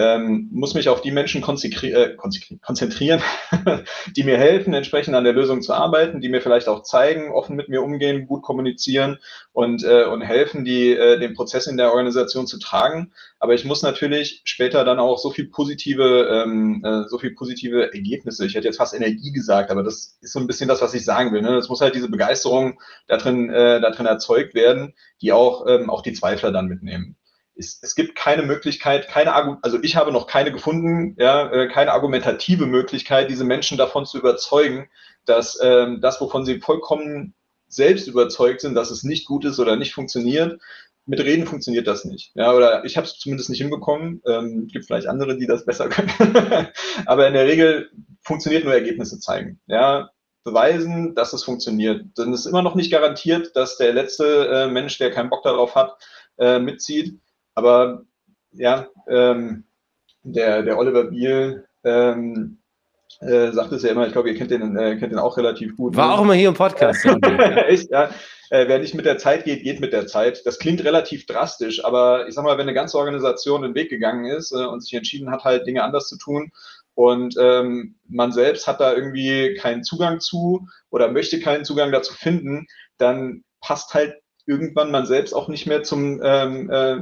[0.00, 3.22] ähm, muss mich auf die Menschen äh, konzentrieren,
[4.16, 7.54] die mir helfen, entsprechend an der Lösung zu arbeiten, die mir vielleicht auch zeigen, offen
[7.54, 9.18] mit mir umgehen, gut kommunizieren
[9.52, 13.12] und, äh, und helfen, die, äh, den Prozess in der Organisation zu tragen.
[13.38, 17.92] Aber ich muss natürlich später dann auch so viel positive, ähm, äh, so viel positive
[17.92, 18.46] Ergebnisse.
[18.46, 21.04] Ich hätte jetzt fast Energie gesagt, aber das ist so ein bisschen das, was ich
[21.04, 21.42] sagen will.
[21.42, 21.58] Ne?
[21.58, 25.90] Es muss halt diese Begeisterung da drin, äh, da drin erzeugt werden, die auch, ähm,
[25.90, 27.16] auch die Zweifler dann mitnehmen
[27.60, 31.92] es, es gibt keine Möglichkeit, keine also ich habe noch keine gefunden, ja, äh, keine
[31.92, 34.88] argumentative Möglichkeit, diese Menschen davon zu überzeugen,
[35.26, 37.34] dass ähm, das, wovon sie vollkommen
[37.68, 40.60] selbst überzeugt sind, dass es nicht gut ist oder nicht funktioniert,
[41.06, 42.32] mit Reden funktioniert das nicht.
[42.34, 44.22] Ja, oder ich habe es zumindest nicht hinbekommen.
[44.26, 46.10] Ähm, gibt vielleicht andere, die das besser können.
[47.06, 47.90] Aber in der Regel
[48.22, 49.60] funktioniert nur Ergebnisse zeigen.
[49.66, 50.10] Ja,
[50.44, 52.06] beweisen, dass es funktioniert.
[52.16, 55.42] Denn es ist immer noch nicht garantiert, dass der letzte äh, Mensch, der keinen Bock
[55.42, 55.98] darauf hat,
[56.38, 57.18] äh, mitzieht.
[57.54, 58.02] Aber
[58.52, 59.64] ja, ähm,
[60.22, 62.58] der, der Oliver Biel ähm,
[63.20, 65.76] äh, sagt es ja immer, ich glaube, ihr kennt den, äh, kennt den auch relativ
[65.76, 65.96] gut.
[65.96, 66.14] War ne?
[66.14, 67.04] auch immer hier im Podcast.
[67.68, 68.10] Echt, ja.
[68.50, 70.44] Äh, wer nicht mit der Zeit geht, geht mit der Zeit.
[70.44, 74.24] Das klingt relativ drastisch, aber ich sag mal, wenn eine ganze Organisation den Weg gegangen
[74.24, 76.50] ist äh, und sich entschieden hat, halt Dinge anders zu tun
[76.94, 82.12] und ähm, man selbst hat da irgendwie keinen Zugang zu oder möchte keinen Zugang dazu
[82.12, 82.66] finden,
[82.98, 84.14] dann passt halt
[84.50, 86.96] irgendwann man selbst auch nicht mehr zum ähm, äh,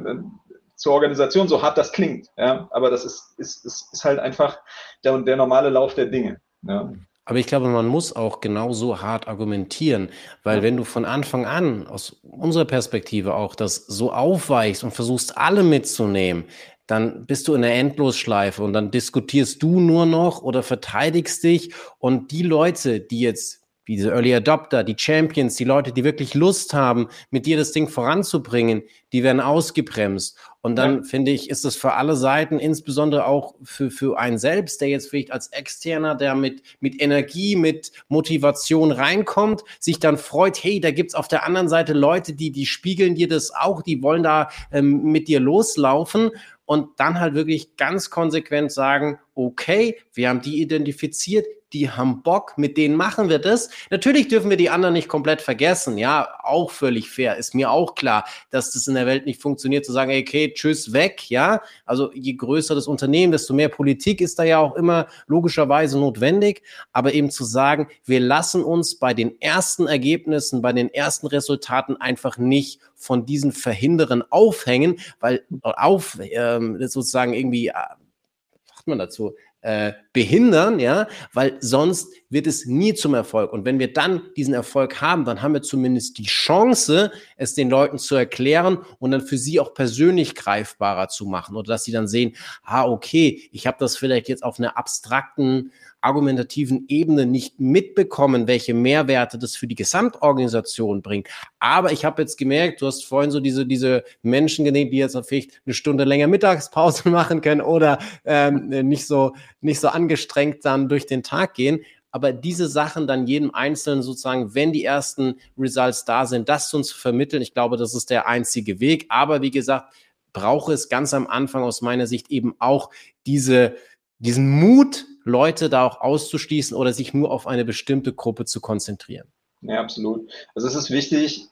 [0.79, 2.29] zur Organisation, so hart das klingt.
[2.37, 2.69] Ja?
[2.71, 4.59] Aber das ist, ist, ist, ist halt einfach
[5.05, 6.41] der, der normale Lauf der Dinge.
[6.63, 6.93] Ja?
[7.25, 10.09] Aber ich glaube, man muss auch genauso hart argumentieren,
[10.45, 10.63] weil ja.
[10.63, 15.63] wenn du von Anfang an aus unserer Perspektive auch das so aufweichst und versuchst, alle
[15.63, 16.45] mitzunehmen,
[16.87, 21.75] dann bist du in der Endlosschleife und dann diskutierst du nur noch oder verteidigst dich
[21.99, 26.35] und die Leute, die jetzt wie diese Early Adopter, die Champions, die Leute, die wirklich
[26.35, 28.83] Lust haben, mit dir das Ding voranzubringen,
[29.15, 30.37] die werden ausgebremst.
[30.61, 31.03] Und dann ja.
[31.05, 35.09] finde ich, ist es für alle Seiten, insbesondere auch für, für einen selbst, der jetzt
[35.09, 40.91] vielleicht als Externer, der mit, mit Energie, mit Motivation reinkommt, sich dann freut, hey, da
[40.91, 44.51] gibt's auf der anderen Seite Leute, die, die spiegeln dir das auch, die wollen da
[44.71, 46.31] ähm, mit dir loslaufen
[46.67, 52.57] und dann halt wirklich ganz konsequent sagen, okay, wir haben die identifiziert, die haben Bock,
[52.57, 53.69] mit denen machen wir das.
[53.91, 57.37] Natürlich dürfen wir die anderen nicht komplett vergessen, ja, auch völlig fair.
[57.37, 60.93] Ist mir auch klar, dass das in der Welt nicht funktioniert, zu sagen, okay, tschüss,
[60.93, 61.61] weg, ja.
[61.85, 66.63] Also je größer das Unternehmen, desto mehr Politik ist da ja auch immer logischerweise notwendig.
[66.93, 71.97] Aber eben zu sagen, wir lassen uns bei den ersten Ergebnissen, bei den ersten Resultaten
[71.97, 78.99] einfach nicht von diesen Verhinderern aufhängen, weil auf ähm, sozusagen irgendwie, äh, was sagt man
[78.99, 79.35] dazu?
[79.63, 83.53] Äh, behindern, ja, weil sonst wird es nie zum Erfolg.
[83.53, 87.71] Und wenn wir dann diesen Erfolg haben, dann haben wir zumindest die Chance, es den
[87.71, 91.93] Leuten zu erklären und dann für sie auch persönlich greifbarer zu machen oder dass sie
[91.93, 97.59] dann sehen, ah, okay, ich habe das vielleicht jetzt auf einer abstrakten argumentativen Ebene nicht
[97.59, 101.29] mitbekommen, welche Mehrwerte das für die Gesamtorganisation bringt.
[101.59, 105.19] Aber ich habe jetzt gemerkt, du hast vorhin so diese, diese Menschen genannt, die jetzt
[105.27, 110.89] vielleicht eine Stunde länger Mittagspause machen können oder ähm, nicht, so, nicht so angestrengt dann
[110.89, 111.81] durch den Tag gehen
[112.19, 116.77] aber diese Sachen dann jedem Einzelnen sozusagen, wenn die ersten Results da sind, das zu
[116.77, 119.07] uns vermitteln, ich glaube, das ist der einzige Weg.
[119.09, 119.95] Aber wie gesagt,
[120.33, 122.91] brauche es ganz am Anfang aus meiner Sicht eben auch
[123.25, 123.77] diese,
[124.19, 129.29] diesen Mut, Leute da auch auszuschließen oder sich nur auf eine bestimmte Gruppe zu konzentrieren.
[129.61, 130.29] Ja, absolut.
[130.57, 131.47] Also es ist wichtig,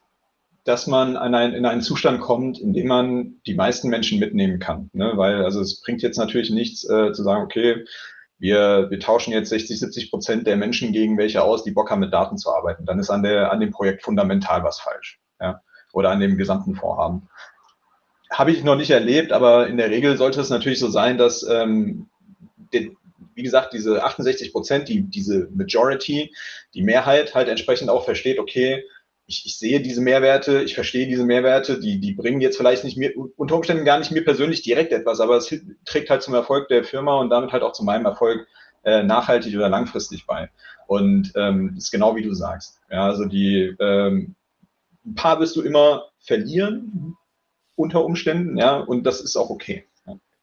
[0.65, 4.59] dass man an ein, in einen Zustand kommt, in dem man die meisten Menschen mitnehmen
[4.59, 4.91] kann.
[4.95, 5.13] Ne?
[5.15, 7.85] Weil also es bringt jetzt natürlich nichts äh, zu sagen, okay,
[8.39, 12.01] wir, wir tauschen jetzt 60, 70 Prozent der Menschen gegen welche aus, die Bock haben,
[12.01, 12.85] mit Daten zu arbeiten.
[12.85, 15.19] Dann ist an, der, an dem Projekt fundamental was falsch.
[15.41, 15.63] Ja?
[15.93, 17.29] Oder an dem gesamten Vorhaben.
[18.31, 21.43] Habe ich noch nicht erlebt, aber in der Regel sollte es natürlich so sein, dass
[21.49, 22.09] ähm,
[22.73, 22.97] den,
[23.35, 26.35] wie gesagt, diese 68 Prozent, die, diese Majority,
[26.75, 28.85] die Mehrheit halt entsprechend auch versteht, okay,
[29.27, 32.97] ich, ich sehe diese Mehrwerte, ich verstehe diese Mehrwerte, die, die bringen jetzt vielleicht nicht
[32.97, 35.53] mir, unter Umständen gar nicht mir persönlich direkt etwas, aber es
[35.85, 38.47] trägt halt zum Erfolg der Firma und damit halt auch zu meinem Erfolg
[38.85, 40.51] äh, nachhaltig oder langfristig bei.
[40.87, 42.81] Und ähm, ist genau wie du sagst.
[42.91, 44.37] Ja, also die ähm,
[45.05, 47.17] ein paar wirst du immer verlieren
[47.75, 49.85] unter Umständen, ja, und das ist auch okay.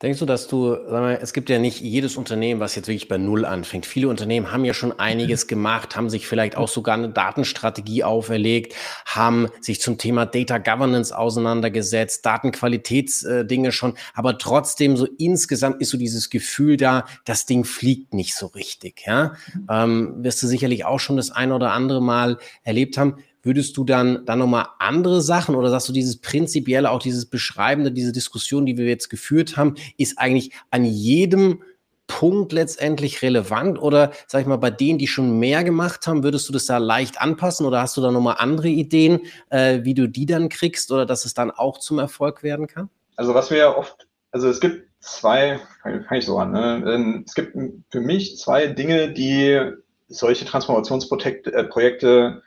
[0.04, 3.08] Denkst du, dass du, sag mal, es gibt ja nicht jedes Unternehmen, was jetzt wirklich
[3.08, 3.86] bei Null anfängt.
[3.86, 8.76] Viele Unternehmen haben ja schon einiges gemacht, haben sich vielleicht auch sogar eine Datenstrategie auferlegt,
[9.06, 15.92] haben sich zum Thema Data Governance auseinandergesetzt, Datenqualitätsdinge äh, schon, aber trotzdem so insgesamt ist
[15.92, 19.04] so dieses Gefühl da, das Ding fliegt nicht so richtig.
[19.06, 19.36] Ja?
[19.70, 23.84] Ähm, wirst du sicherlich auch schon das ein oder andere Mal erlebt haben würdest du
[23.84, 28.66] dann, dann nochmal andere Sachen oder sagst du dieses prinzipielle, auch dieses Beschreibende, diese Diskussion,
[28.66, 31.62] die wir jetzt geführt haben, ist eigentlich an jedem
[32.08, 36.48] Punkt letztendlich relevant oder sag ich mal, bei denen, die schon mehr gemacht haben, würdest
[36.48, 40.08] du das da leicht anpassen oder hast du da nochmal andere Ideen, äh, wie du
[40.08, 42.90] die dann kriegst oder dass es dann auch zum Erfolg werden kann?
[43.16, 46.84] Also was wir ja oft, also es gibt zwei, fange ich so an, ne?
[46.88, 47.58] Ähm, es gibt
[47.90, 49.60] für mich zwei Dinge, die
[50.08, 52.42] solche Transformationsprojekte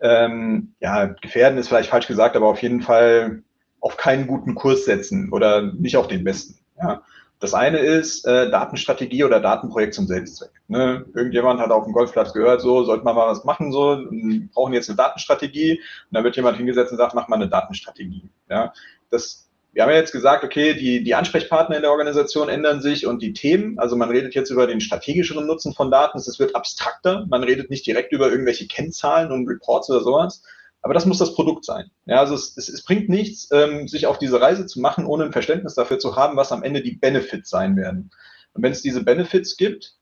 [0.00, 3.42] ähm, ja, gefährden ist vielleicht falsch gesagt, aber auf jeden Fall
[3.80, 6.58] auf keinen guten Kurs setzen oder nicht auf den besten.
[6.80, 7.02] Ja.
[7.40, 10.50] Das eine ist äh, Datenstrategie oder Datenprojekt zum Selbstzweck.
[10.66, 11.04] Ne?
[11.14, 14.06] Irgendjemand hat auf dem Golfplatz gehört, so sollte man mal was machen, so
[14.52, 15.78] brauchen jetzt eine Datenstrategie.
[15.78, 18.28] Und dann wird jemand hingesetzt und sagt, mach mal eine Datenstrategie.
[18.50, 18.72] Ja?
[19.10, 23.06] Das wir haben ja jetzt gesagt, okay, die, die Ansprechpartner in der Organisation ändern sich
[23.06, 26.56] und die Themen, also man redet jetzt über den strategischeren Nutzen von Daten, es wird
[26.56, 30.42] abstrakter, man redet nicht direkt über irgendwelche Kennzahlen und Reports oder sowas,
[30.80, 31.90] aber das muss das Produkt sein.
[32.06, 35.24] Ja, also es, es, es bringt nichts, ähm, sich auf diese Reise zu machen, ohne
[35.24, 38.10] ein Verständnis dafür zu haben, was am Ende die Benefits sein werden.
[38.54, 39.96] Und wenn es diese Benefits gibt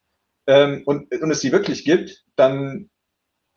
[0.47, 2.91] ähm, und, und es sie wirklich gibt, dann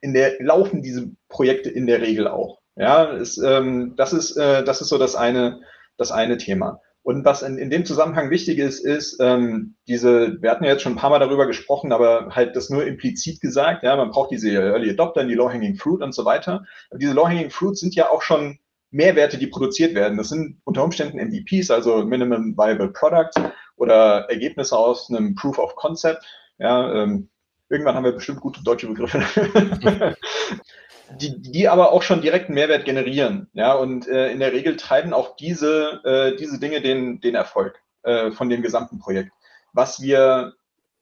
[0.02, 2.60] in der, laufen diese Projekte in der Regel auch.
[2.76, 5.62] Ja, es, ähm, das, ist, äh, das ist so das eine,
[5.99, 6.81] das eine Thema.
[7.01, 10.81] Und was in, in dem Zusammenhang wichtig ist, ist ähm, diese, wir hatten ja jetzt
[10.83, 14.31] schon ein paar Mal darüber gesprochen, aber halt das nur implizit gesagt, ja, man braucht
[14.31, 16.65] diese Early Adopter, die Low-Hanging Fruit und so weiter.
[16.89, 18.59] Aber diese Low-Hanging Fruits sind ja auch schon
[18.91, 20.17] Mehrwerte, die produziert werden.
[20.17, 23.31] Das sind unter Umständen MVPs, also Minimum Viable Product
[23.77, 26.23] oder Ergebnisse aus einem Proof of Concept.
[26.57, 27.29] Ja, ähm,
[27.69, 29.23] irgendwann haben wir bestimmt gute deutsche Begriffe.
[31.15, 33.50] die, die aber auch schon direkten Mehrwert generieren.
[33.54, 37.82] Ja, und äh, in der Regel treiben auch diese, äh, diese Dinge den, den Erfolg
[38.04, 39.32] äh, von dem gesamten Projekt.
[39.74, 40.54] Was wir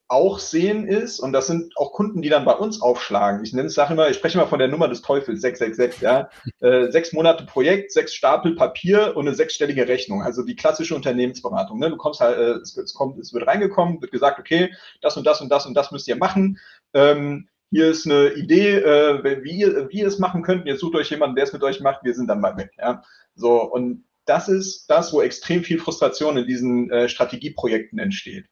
[0.10, 3.44] auch sehen ist, und das sind auch Kunden, die dann bei uns aufschlagen.
[3.44, 6.30] Ich nenne es, sage immer, ich spreche immer von der Nummer des Teufels, 666, ja.
[6.60, 10.24] Äh, sechs Monate Projekt, sechs Stapel Papier und eine sechsstellige Rechnung.
[10.24, 11.80] Also die klassische Unternehmensberatung.
[11.80, 11.90] Ne?
[11.90, 15.28] Du kommst halt, äh, es, es, kommt, es wird reingekommen, wird gesagt, okay, das und
[15.28, 16.58] das und das und das müsst ihr machen.
[16.94, 20.66] Ähm, hier ist eine Idee, äh, wie, wie ihr es machen könnt.
[20.66, 22.72] Ihr sucht euch jemanden, der es mit euch macht, wir sind dann mal weg.
[22.78, 23.04] Ja?
[23.36, 28.46] So, und das ist das, wo extrem viel Frustration in diesen äh, Strategieprojekten entsteht.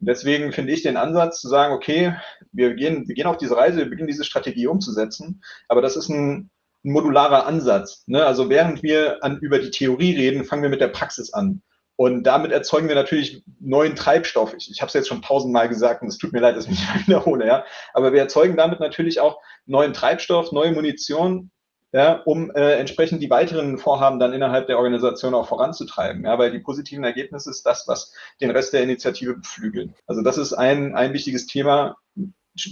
[0.00, 2.14] Und deswegen finde ich den Ansatz zu sagen, okay,
[2.52, 6.08] wir gehen, wir gehen auf diese Reise, wir beginnen diese Strategie umzusetzen, aber das ist
[6.08, 6.50] ein,
[6.84, 8.04] ein modularer Ansatz.
[8.06, 8.24] Ne?
[8.24, 11.62] Also während wir an, über die Theorie reden, fangen wir mit der Praxis an.
[12.02, 14.54] Und damit erzeugen wir natürlich neuen Treibstoff.
[14.54, 16.70] Ich, ich habe es jetzt schon tausendmal gesagt und es tut mir leid, dass ich
[16.70, 17.64] mich wiederhole, ja.
[17.94, 21.52] Aber wir erzeugen damit natürlich auch neuen Treibstoff, neue Munition,
[21.92, 26.24] ja, um äh, entsprechend die weiteren Vorhaben dann innerhalb der Organisation auch voranzutreiben.
[26.24, 29.92] Ja, weil die positiven Ergebnisse ist das, was den Rest der Initiative beflügelt.
[30.08, 31.98] Also das ist ein, ein wichtiges Thema.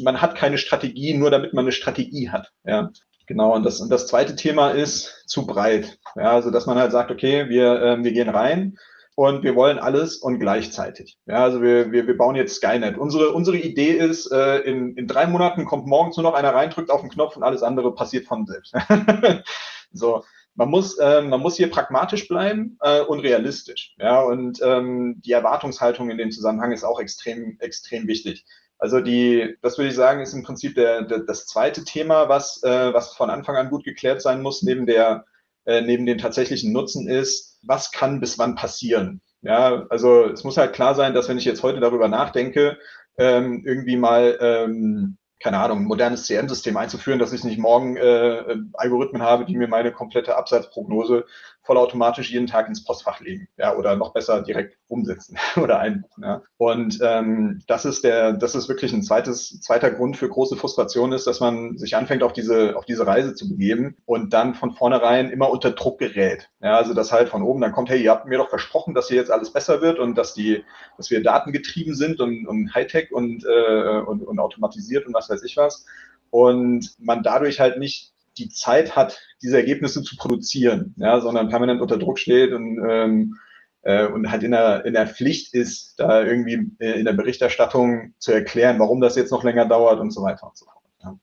[0.02, 2.50] man hat keine Strategie, nur damit man eine Strategie hat.
[2.64, 2.90] Ja.
[3.28, 6.00] Genau, und das, und das zweite Thema ist zu breit.
[6.16, 8.76] Ja, also dass man halt sagt, okay, wir, äh, wir gehen rein
[9.20, 11.18] und wir wollen alles und gleichzeitig.
[11.26, 12.96] Ja, also wir, wir, wir bauen jetzt Skynet.
[12.96, 16.70] Unsere, unsere Idee ist, äh, in, in drei Monaten kommt morgens nur noch einer rein,
[16.70, 18.74] drückt auf den Knopf und alles andere passiert von selbst.
[19.92, 23.94] so, man muss, äh, man muss hier pragmatisch bleiben äh, und realistisch.
[23.98, 28.46] Ja, und ähm, die Erwartungshaltung in dem Zusammenhang ist auch extrem, extrem wichtig.
[28.78, 32.62] Also die, das würde ich sagen, ist im Prinzip der, der, das zweite Thema, was,
[32.62, 35.26] äh, was von Anfang an gut geklärt sein muss, neben der,
[35.70, 39.20] äh, neben dem tatsächlichen Nutzen ist, was kann bis wann passieren.
[39.42, 42.76] Ja, also es muss halt klar sein, dass wenn ich jetzt heute darüber nachdenke,
[43.16, 48.56] ähm, irgendwie mal ähm, keine Ahnung, ein modernes CM-System einzuführen, dass ich nicht morgen äh,
[48.74, 51.24] Algorithmen habe, die mir meine komplette Absatzprognose
[51.70, 56.24] vollautomatisch jeden Tag ins Postfach legen, ja, oder noch besser direkt umsetzen oder einbuchen.
[56.24, 56.42] Ja.
[56.56, 61.12] Und ähm, das ist der, das ist wirklich ein zweites, zweiter Grund für große Frustration
[61.12, 64.72] ist, dass man sich anfängt, auf diese, auf diese Reise zu begeben und dann von
[64.72, 66.50] vornherein immer unter Druck gerät.
[66.60, 69.06] Ja, also dass halt von oben dann kommt, hey, ihr habt mir doch versprochen, dass
[69.06, 70.64] hier jetzt alles besser wird und dass die,
[70.96, 75.44] dass wir datengetrieben sind und, und Hightech und, äh, und, und automatisiert und was weiß
[75.44, 75.86] ich was.
[76.30, 81.80] Und man dadurch halt nicht die Zeit hat, diese Ergebnisse zu produzieren, ja, sondern permanent
[81.80, 83.36] unter Druck steht und, ähm,
[83.82, 88.14] äh, und halt in der, in der Pflicht ist, da irgendwie äh, in der Berichterstattung
[88.18, 90.76] zu erklären, warum das jetzt noch länger dauert und so weiter und so fort.
[91.02, 91.18] Ja.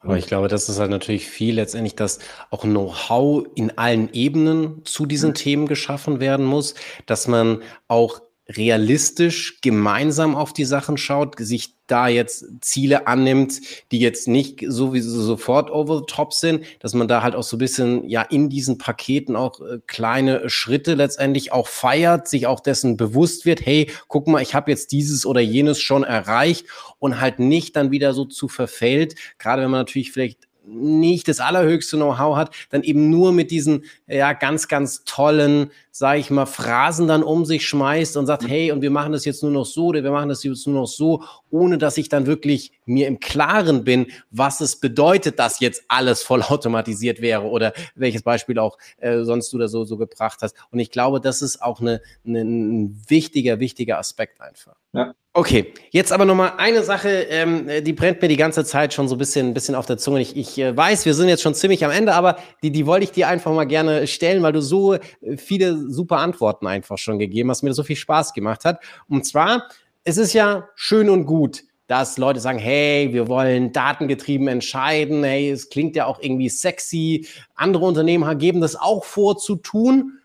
[0.00, 2.18] Aber ich glaube, das ist halt natürlich viel letztendlich, dass
[2.50, 5.34] auch Know-how in allen Ebenen zu diesen mhm.
[5.34, 6.74] Themen geschaffen werden muss,
[7.06, 8.20] dass man auch
[8.56, 13.60] realistisch gemeinsam auf die Sachen schaut, sich da jetzt Ziele annimmt,
[13.90, 17.56] die jetzt nicht sowieso sofort over the top sind, dass man da halt auch so
[17.56, 22.60] ein bisschen ja in diesen Paketen auch äh, kleine Schritte letztendlich auch feiert, sich auch
[22.60, 26.66] dessen bewusst wird, hey, guck mal, ich habe jetzt dieses oder jenes schon erreicht
[26.98, 31.40] und halt nicht dann wieder so zu verfällt, gerade wenn man natürlich vielleicht nicht das
[31.40, 36.46] allerhöchste Know-how hat, dann eben nur mit diesen ja ganz ganz tollen, sage ich mal,
[36.46, 38.48] Phrasen dann um sich schmeißt und sagt, mhm.
[38.48, 40.80] hey, und wir machen das jetzt nur noch so oder wir machen das jetzt nur
[40.80, 45.60] noch so, ohne dass ich dann wirklich mir im Klaren bin, was es bedeutet, dass
[45.60, 50.38] jetzt alles vollautomatisiert wäre oder welches Beispiel auch äh, sonst du da so so gebracht
[50.42, 50.54] hast.
[50.70, 54.76] Und ich glaube, das ist auch eine, eine, ein wichtiger wichtiger Aspekt einfach.
[54.92, 55.14] Ja.
[55.32, 59.14] Okay, jetzt aber nochmal eine Sache, ähm, die brennt mir die ganze Zeit schon so
[59.14, 60.20] ein bisschen, ein bisschen auf der Zunge.
[60.20, 63.04] Ich, ich äh, weiß, wir sind jetzt schon ziemlich am Ende, aber die, die wollte
[63.04, 64.96] ich dir einfach mal gerne stellen, weil du so
[65.36, 68.80] viele super Antworten einfach schon gegeben hast, mir so viel Spaß gemacht hat.
[69.08, 69.68] Und zwar,
[70.04, 75.50] es ist ja schön und gut, dass Leute sagen, hey, wir wollen datengetrieben entscheiden, hey,
[75.50, 77.26] es klingt ja auch irgendwie sexy.
[77.56, 80.18] Andere Unternehmen geben das auch vor zu tun.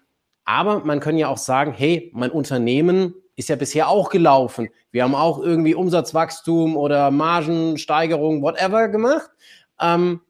[0.43, 4.69] Aber man kann ja auch sagen, hey, mein Unternehmen ist ja bisher auch gelaufen.
[4.91, 9.29] Wir haben auch irgendwie Umsatzwachstum oder Margensteigerung, whatever gemacht.
[9.81, 10.21] Ähm,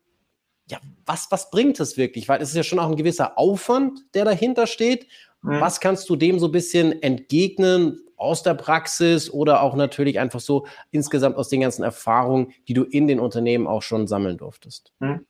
[0.70, 2.28] ja, was, was bringt es wirklich?
[2.28, 5.08] Weil es ist ja schon auch ein gewisser Aufwand, der dahinter steht.
[5.42, 5.62] Mhm.
[5.62, 10.40] Was kannst du dem so ein bisschen entgegnen aus der Praxis oder auch natürlich einfach
[10.40, 14.94] so insgesamt aus den ganzen Erfahrungen, die du in den Unternehmen auch schon sammeln durftest?
[15.00, 15.26] Mhm.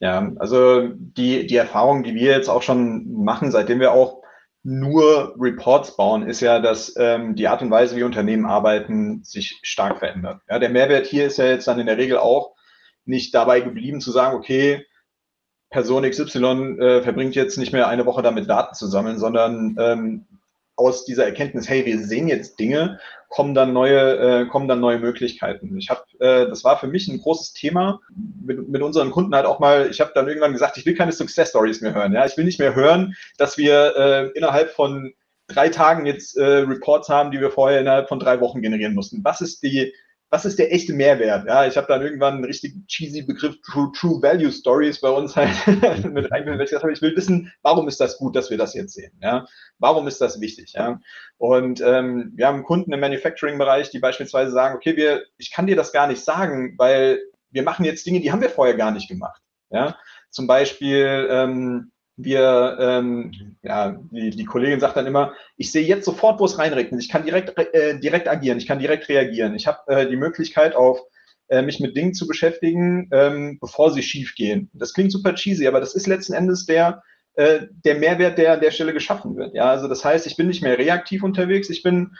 [0.00, 4.22] Ja, also die, die Erfahrungen, die wir jetzt auch schon machen, seitdem wir auch
[4.62, 9.60] nur Reports bauen, ist ja, dass ähm, die Art und Weise, wie Unternehmen arbeiten, sich
[9.62, 10.42] stark verändert.
[10.48, 12.55] Ja, der Mehrwert hier ist ja jetzt dann in der Regel auch
[13.06, 14.84] nicht dabei geblieben zu sagen, okay,
[15.70, 20.26] Person XY äh, verbringt jetzt nicht mehr eine Woche damit, Daten zu sammeln, sondern ähm,
[20.76, 24.98] aus dieser Erkenntnis, hey, wir sehen jetzt Dinge, kommen dann neue, äh, kommen dann neue
[24.98, 25.76] Möglichkeiten.
[25.78, 28.00] Ich habe, äh, das war für mich ein großes Thema
[28.44, 29.88] mit, mit unseren Kunden halt auch mal.
[29.90, 32.12] Ich habe dann irgendwann gesagt, ich will keine Success Stories mehr hören.
[32.12, 35.14] Ja, ich will nicht mehr hören, dass wir äh, innerhalb von
[35.48, 39.24] drei Tagen jetzt äh, Reports haben, die wir vorher innerhalb von drei Wochen generieren mussten.
[39.24, 39.92] Was ist die
[40.30, 41.46] was ist der echte Mehrwert?
[41.46, 45.36] Ja, ich habe dann irgendwann einen richtig cheesy Begriff True, True Value Stories bei uns
[45.36, 45.54] halt
[46.12, 46.28] mit.
[46.32, 49.12] Ich, ich will wissen, warum ist das gut, dass wir das jetzt sehen?
[49.22, 49.46] Ja,
[49.78, 50.72] warum ist das wichtig?
[50.74, 51.00] Ja,
[51.38, 55.76] und ähm, wir haben Kunden im Manufacturing-Bereich, die beispielsweise sagen, okay, wir, ich kann dir
[55.76, 59.08] das gar nicht sagen, weil wir machen jetzt Dinge, die haben wir vorher gar nicht
[59.08, 59.40] gemacht.
[59.70, 59.96] Ja,
[60.30, 66.04] zum Beispiel ähm, wir, ähm, ja, die, die Kollegin sagt dann immer, ich sehe jetzt
[66.04, 67.00] sofort, wo es reinregnet.
[67.00, 69.54] Ich kann direkt, äh, direkt agieren, ich kann direkt reagieren.
[69.54, 71.00] Ich habe äh, die Möglichkeit, auf
[71.48, 74.70] äh, mich mit Dingen zu beschäftigen, ähm, bevor sie schief gehen.
[74.72, 77.02] Das klingt super cheesy, aber das ist letzten Endes der,
[77.34, 79.54] äh, der Mehrwert, der an der Stelle geschaffen wird.
[79.54, 82.16] Ja, also das heißt, ich bin nicht mehr reaktiv unterwegs, ich bin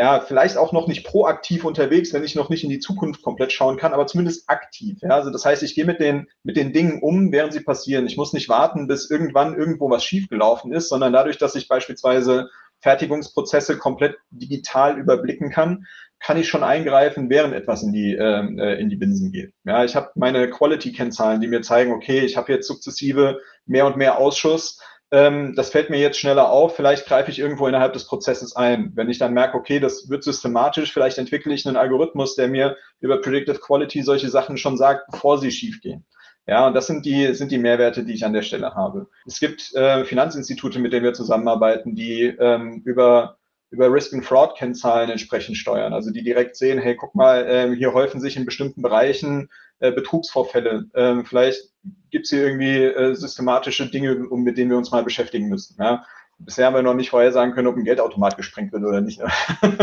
[0.00, 3.52] ja, vielleicht auch noch nicht proaktiv unterwegs, wenn ich noch nicht in die Zukunft komplett
[3.52, 4.96] schauen kann, aber zumindest aktiv.
[5.02, 8.06] Ja, also das heißt, ich gehe mit den, mit den Dingen um, während sie passieren.
[8.06, 12.48] Ich muss nicht warten, bis irgendwann irgendwo was schiefgelaufen ist, sondern dadurch, dass ich beispielsweise
[12.78, 15.84] Fertigungsprozesse komplett digital überblicken kann,
[16.18, 19.52] kann ich schon eingreifen, während etwas in die, ähm, äh, in die Binsen geht.
[19.64, 23.98] Ja, ich habe meine Quality-Kennzahlen, die mir zeigen, okay, ich habe jetzt sukzessive mehr und
[23.98, 24.80] mehr Ausschuss.
[25.12, 26.76] Ähm, das fällt mir jetzt schneller auf.
[26.76, 28.92] Vielleicht greife ich irgendwo innerhalb des Prozesses ein.
[28.94, 32.76] Wenn ich dann merke, okay, das wird systematisch, vielleicht entwickle ich einen Algorithmus, der mir
[33.00, 36.04] über Predictive Quality solche Sachen schon sagt, bevor sie schief gehen.
[36.46, 39.08] Ja, und das sind die, sind die Mehrwerte, die ich an der Stelle habe.
[39.26, 43.36] Es gibt äh, Finanzinstitute, mit denen wir zusammenarbeiten, die ähm, über
[43.70, 45.92] über Risk and Fraud Kennzahlen entsprechend steuern.
[45.92, 49.48] Also die direkt sehen, hey, guck mal, ähm, hier häufen sich in bestimmten Bereichen
[49.80, 50.88] äh, Betrugsvorfälle.
[50.94, 51.70] Ähm, vielleicht
[52.10, 55.76] gibt es hier irgendwie äh, systematische Dinge, um, mit denen wir uns mal beschäftigen müssen.
[55.78, 56.04] Ja?
[56.38, 59.20] Bisher haben wir noch nicht vorher sagen können, ob ein Geldautomat gesprengt wird oder nicht.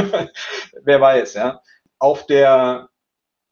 [0.84, 1.62] Wer weiß, ja.
[2.00, 2.90] Auf der,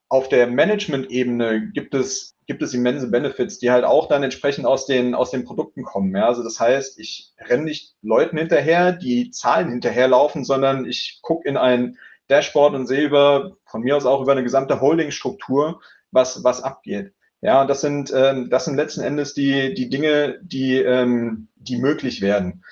[0.10, 4.86] auf der Management-Ebene gibt es gibt es immense Benefits, die halt auch dann entsprechend aus
[4.86, 6.16] den, aus den Produkten kommen.
[6.16, 6.28] Ja?
[6.28, 11.58] Also das heißt, ich renne nicht Leuten hinterher, die Zahlen hinterherlaufen, sondern ich gucke in
[11.58, 15.82] ein Dashboard und sehe über, von mir aus auch über eine gesamte Holdingstruktur,
[16.16, 17.13] was, was abgeht.
[17.41, 21.78] Ja, und das sind, ähm, das sind letzten Endes die, die Dinge, die, ähm, die
[21.78, 22.63] möglich werden.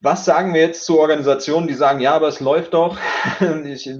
[0.00, 2.96] Was sagen wir jetzt zu Organisationen, die sagen, ja, aber es läuft doch,
[3.64, 3.90] ich,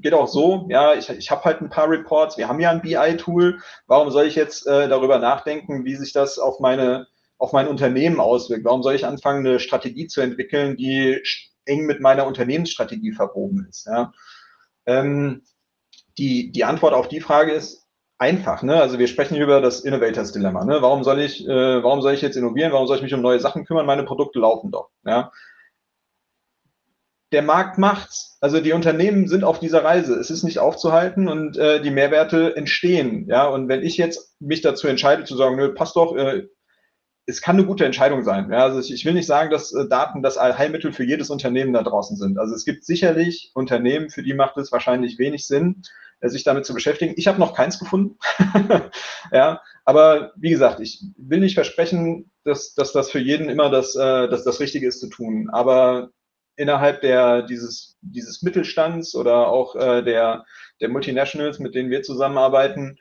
[0.00, 2.80] geht auch so, ja, ich, ich habe halt ein paar Reports, wir haben ja ein
[2.80, 7.06] BI-Tool, warum soll ich jetzt äh, darüber nachdenken, wie sich das auf meine
[7.38, 8.64] auf mein Unternehmen auswirkt?
[8.64, 11.22] Warum soll ich anfangen, eine Strategie zu entwickeln, die
[11.64, 13.86] eng mit meiner Unternehmensstrategie verwoben ist?
[13.86, 14.12] Ja?
[14.86, 15.42] Ähm,
[16.18, 17.87] die, die Antwort auf die Frage ist
[18.18, 18.62] einfach.
[18.62, 18.80] Ne?
[18.80, 20.64] Also wir sprechen hier über das Innovators Dilemma.
[20.64, 20.82] Ne?
[20.82, 22.72] Warum soll ich, äh, warum soll ich jetzt innovieren?
[22.72, 23.86] Warum soll ich mich um neue Sachen kümmern?
[23.86, 24.90] Meine Produkte laufen doch.
[25.04, 25.30] Ja?
[27.32, 28.38] der Markt macht's.
[28.40, 30.14] Also die Unternehmen sind auf dieser Reise.
[30.14, 33.26] Es ist nicht aufzuhalten und äh, die Mehrwerte entstehen.
[33.28, 36.46] Ja, und wenn ich jetzt mich dazu entscheide zu sagen, nö, passt doch, äh,
[37.26, 38.50] es kann eine gute Entscheidung sein.
[38.50, 41.74] Ja, also ich, ich will nicht sagen, dass äh, Daten das Allheilmittel für jedes Unternehmen
[41.74, 42.38] da draußen sind.
[42.38, 45.82] Also es gibt sicherlich Unternehmen, für die macht es wahrscheinlich wenig Sinn,
[46.22, 47.14] sich damit zu beschäftigen.
[47.16, 48.18] Ich habe noch keins gefunden.
[49.32, 53.94] ja, aber wie gesagt, ich will nicht versprechen, dass, dass das für jeden immer das,
[53.94, 55.48] äh, dass das Richtige ist zu tun.
[55.50, 56.10] Aber
[56.56, 60.44] innerhalb der, dieses, dieses Mittelstands oder auch äh, der,
[60.80, 62.98] der Multinationals, mit denen wir zusammenarbeiten,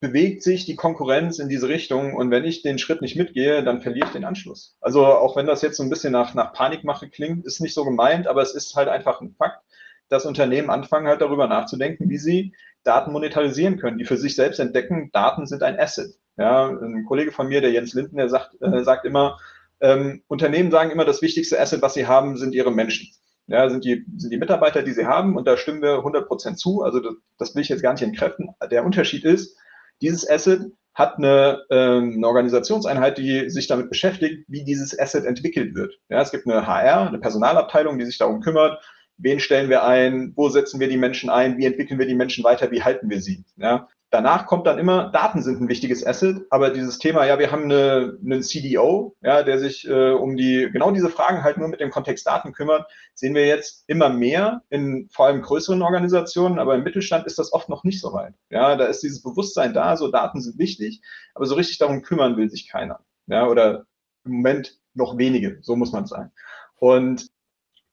[0.00, 3.80] bewegt sich die Konkurrenz in diese Richtung und wenn ich den Schritt nicht mitgehe, dann
[3.80, 4.76] verliere ich den Anschluss.
[4.80, 7.84] Also auch wenn das jetzt so ein bisschen nach, nach Panikmache klingt, ist nicht so
[7.84, 9.64] gemeint, aber es ist halt einfach ein Fakt,
[10.08, 12.54] dass Unternehmen anfangen halt darüber nachzudenken, wie sie
[12.84, 16.14] Daten monetarisieren können, die für sich selbst entdecken, Daten sind ein Asset.
[16.36, 19.38] Ja, ein Kollege von mir, der Jens Linden, der sagt, äh, sagt immer,
[19.80, 23.08] ähm, Unternehmen sagen immer, das wichtigste Asset, was sie haben, sind ihre Menschen.
[23.48, 26.58] Ja, sind die, sind die Mitarbeiter, die sie haben, und da stimmen wir 100 Prozent
[26.58, 26.82] zu.
[26.82, 28.50] Also das, das will ich jetzt gar nicht entkräften.
[28.70, 29.56] Der Unterschied ist,
[30.00, 35.74] dieses Asset hat eine, ähm, eine Organisationseinheit, die sich damit beschäftigt, wie dieses Asset entwickelt
[35.74, 35.94] wird.
[36.08, 38.82] Ja, es gibt eine HR, eine Personalabteilung, die sich darum kümmert,
[39.18, 42.44] wen stellen wir ein, wo setzen wir die Menschen ein, wie entwickeln wir die Menschen
[42.44, 43.44] weiter, wie halten wir sie.
[43.56, 47.52] Ja, Danach kommt dann immer, Daten sind ein wichtiges Asset, aber dieses Thema, ja, wir
[47.52, 51.68] haben eine, einen CDO, ja, der sich äh, um die, genau diese Fragen halt nur
[51.68, 56.58] mit dem Kontext Daten kümmert, sehen wir jetzt immer mehr in vor allem größeren Organisationen,
[56.58, 58.32] aber im Mittelstand ist das oft noch nicht so weit.
[58.48, 61.02] Ja, da ist dieses Bewusstsein da, so Daten sind wichtig,
[61.34, 63.00] aber so richtig darum kümmern will sich keiner.
[63.26, 63.84] Ja, oder
[64.24, 66.32] im Moment noch wenige, so muss man sagen.
[66.76, 67.28] Und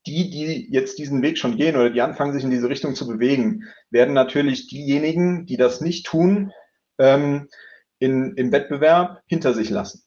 [0.08, 3.08] die, die jetzt diesen Weg schon gehen oder die anfangen, sich in diese Richtung zu
[3.08, 6.51] bewegen, werden natürlich diejenigen, die das nicht tun,
[6.99, 7.47] ähm,
[7.99, 10.05] in, im Wettbewerb hinter sich lassen.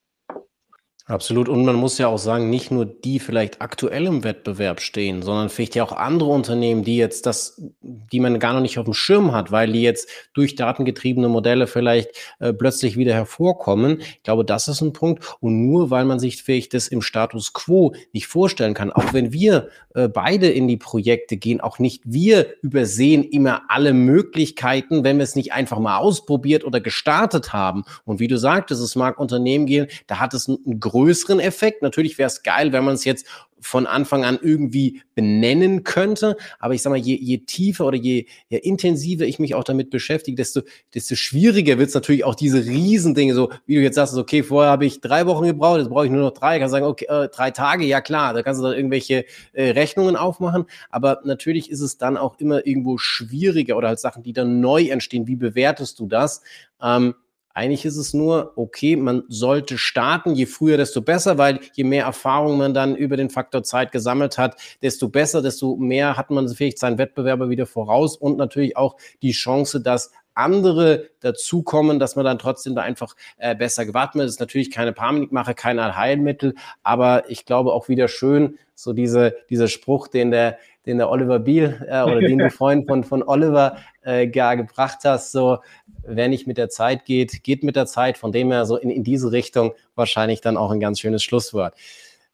[1.09, 1.49] Absolut.
[1.49, 5.49] Und man muss ja auch sagen, nicht nur die vielleicht aktuell im Wettbewerb stehen, sondern
[5.49, 8.93] vielleicht ja auch andere Unternehmen, die jetzt das, die man gar noch nicht auf dem
[8.93, 14.01] Schirm hat, weil die jetzt durch datengetriebene Modelle vielleicht äh, plötzlich wieder hervorkommen.
[14.01, 15.25] Ich glaube, das ist ein Punkt.
[15.41, 19.33] Und nur weil man sich vielleicht das im Status quo nicht vorstellen kann, auch wenn
[19.33, 25.17] wir äh, beide in die Projekte gehen, auch nicht wir übersehen immer alle Möglichkeiten, wenn
[25.17, 27.85] wir es nicht einfach mal ausprobiert oder gestartet haben.
[28.05, 31.83] Und wie du sagtest, es mag Unternehmen gehen, da hat es einen, einen größeren Effekt.
[31.83, 33.27] Natürlich wäre es geil, wenn man es jetzt
[33.61, 36.37] von Anfang an irgendwie benennen könnte.
[36.59, 39.91] Aber ich sag mal, je, je tiefer oder je, je intensiver ich mich auch damit
[39.91, 40.63] beschäftige, desto,
[40.95, 44.71] desto schwieriger wird es natürlich auch diese Riesendinge, so wie du jetzt sagst, okay, vorher
[44.71, 46.57] habe ich drei Wochen gebraucht, jetzt brauche ich nur noch drei.
[46.57, 49.71] Ich kann sagen, okay, äh, drei Tage, ja klar, da kannst du dann irgendwelche äh,
[49.71, 50.67] Rechnungen aufmachen.
[50.91, 54.85] Aber natürlich ist es dann auch immer irgendwo schwieriger oder halt Sachen, die dann neu
[54.89, 55.27] entstehen.
[55.27, 56.43] Wie bewertest du das?
[56.81, 57.15] Ähm,
[57.59, 62.05] eigentlich ist es nur, okay, man sollte starten, je früher, desto besser, weil je mehr
[62.05, 66.49] Erfahrung man dann über den Faktor Zeit gesammelt hat, desto besser, desto mehr hat man
[66.49, 72.25] vielleicht seinen Wettbewerber wieder voraus und natürlich auch die Chance, dass andere dazukommen, dass man
[72.25, 74.39] dann trotzdem da einfach äh, besser gewappnet ist.
[74.39, 76.55] Natürlich keine Panikmache, kein Allheilmittel,
[76.85, 80.59] aber ich glaube auch wieder schön, so diese, dieser Spruch, den der,
[80.89, 84.99] den der Oliver Biel äh, oder den du Freund von, von Oliver äh, gar gebracht
[85.05, 85.31] hast.
[85.31, 85.59] So,
[86.03, 88.19] wer nicht mit der Zeit geht, geht mit der Zeit.
[88.19, 91.75] Von dem her so in, in diese Richtung wahrscheinlich dann auch ein ganz schönes Schlusswort.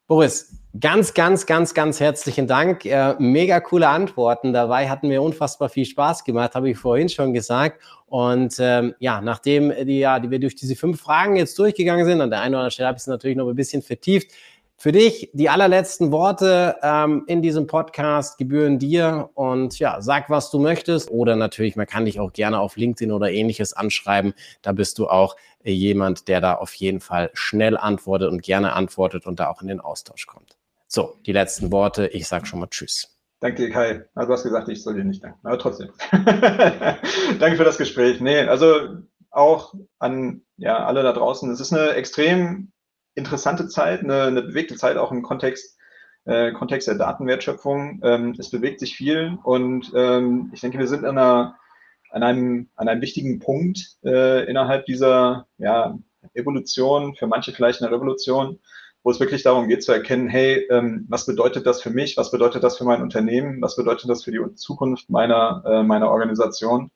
[0.07, 2.85] Boris, ganz, ganz, ganz, ganz herzlichen Dank.
[2.85, 4.53] Äh, mega coole Antworten.
[4.53, 7.81] Dabei hatten wir unfassbar viel Spaß gemacht, habe ich vorhin schon gesagt.
[8.05, 12.21] Und ähm, ja, nachdem die, ja, die wir durch diese fünf Fragen jetzt durchgegangen sind,
[12.21, 14.31] an der einen oder anderen Stelle habe ich es natürlich noch ein bisschen vertieft.
[14.77, 20.51] Für dich die allerletzten Worte ähm, in diesem Podcast gebühren dir und ja, sag, was
[20.51, 21.09] du möchtest.
[21.09, 24.33] Oder natürlich, man kann dich auch gerne auf LinkedIn oder ähnliches anschreiben.
[24.61, 28.73] Da bist du auch äh, jemand, der da auf jeden Fall schnell antwortet und gerne
[28.73, 30.57] antwortet und da auch in den Austausch kommt.
[30.87, 32.07] So, die letzten Worte.
[32.07, 33.17] Ich sage schon mal Tschüss.
[33.39, 34.05] Danke dir, Kai.
[34.13, 35.89] Also, du hast gesagt, ich soll dir nicht danken, aber trotzdem.
[36.11, 38.19] Danke für das Gespräch.
[38.19, 38.97] Nee, also
[39.31, 41.49] auch an ja, alle da draußen.
[41.51, 42.71] Es ist eine extrem
[43.15, 45.77] interessante Zeit, eine, eine bewegte Zeit auch im Kontext,
[46.25, 48.01] äh, Kontext der Datenwertschöpfung.
[48.03, 51.55] Ähm, es bewegt sich viel und ähm, ich denke, wir sind an, einer,
[52.11, 55.97] an, einem, an einem wichtigen Punkt äh, innerhalb dieser ja,
[56.33, 58.59] Evolution, für manche vielleicht eine Revolution,
[59.03, 62.31] wo es wirklich darum geht zu erkennen, hey, ähm, was bedeutet das für mich, was
[62.31, 66.89] bedeutet das für mein Unternehmen, was bedeutet das für die Zukunft meiner, äh, meiner Organisation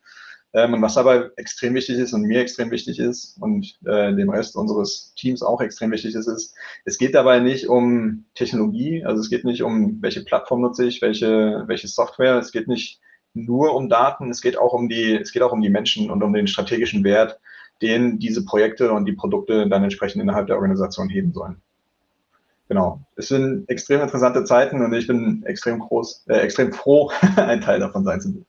[0.53, 4.29] ähm, und was aber extrem wichtig ist und mir extrem wichtig ist und äh, dem
[4.29, 9.21] Rest unseres Teams auch extrem wichtig ist, ist, es geht dabei nicht um Technologie, also
[9.21, 12.99] es geht nicht um, welche Plattform nutze ich, welche, welche Software, es geht nicht
[13.33, 16.23] nur um Daten, es geht auch um die, es geht auch um die Menschen und
[16.23, 17.39] um den strategischen Wert,
[17.81, 21.61] den diese Projekte und die Produkte dann entsprechend innerhalb der Organisation heben sollen.
[22.67, 23.01] Genau.
[23.15, 27.79] Es sind extrem interessante Zeiten und ich bin extrem groß, äh, extrem froh, ein Teil
[27.79, 28.48] davon sein zu dürfen.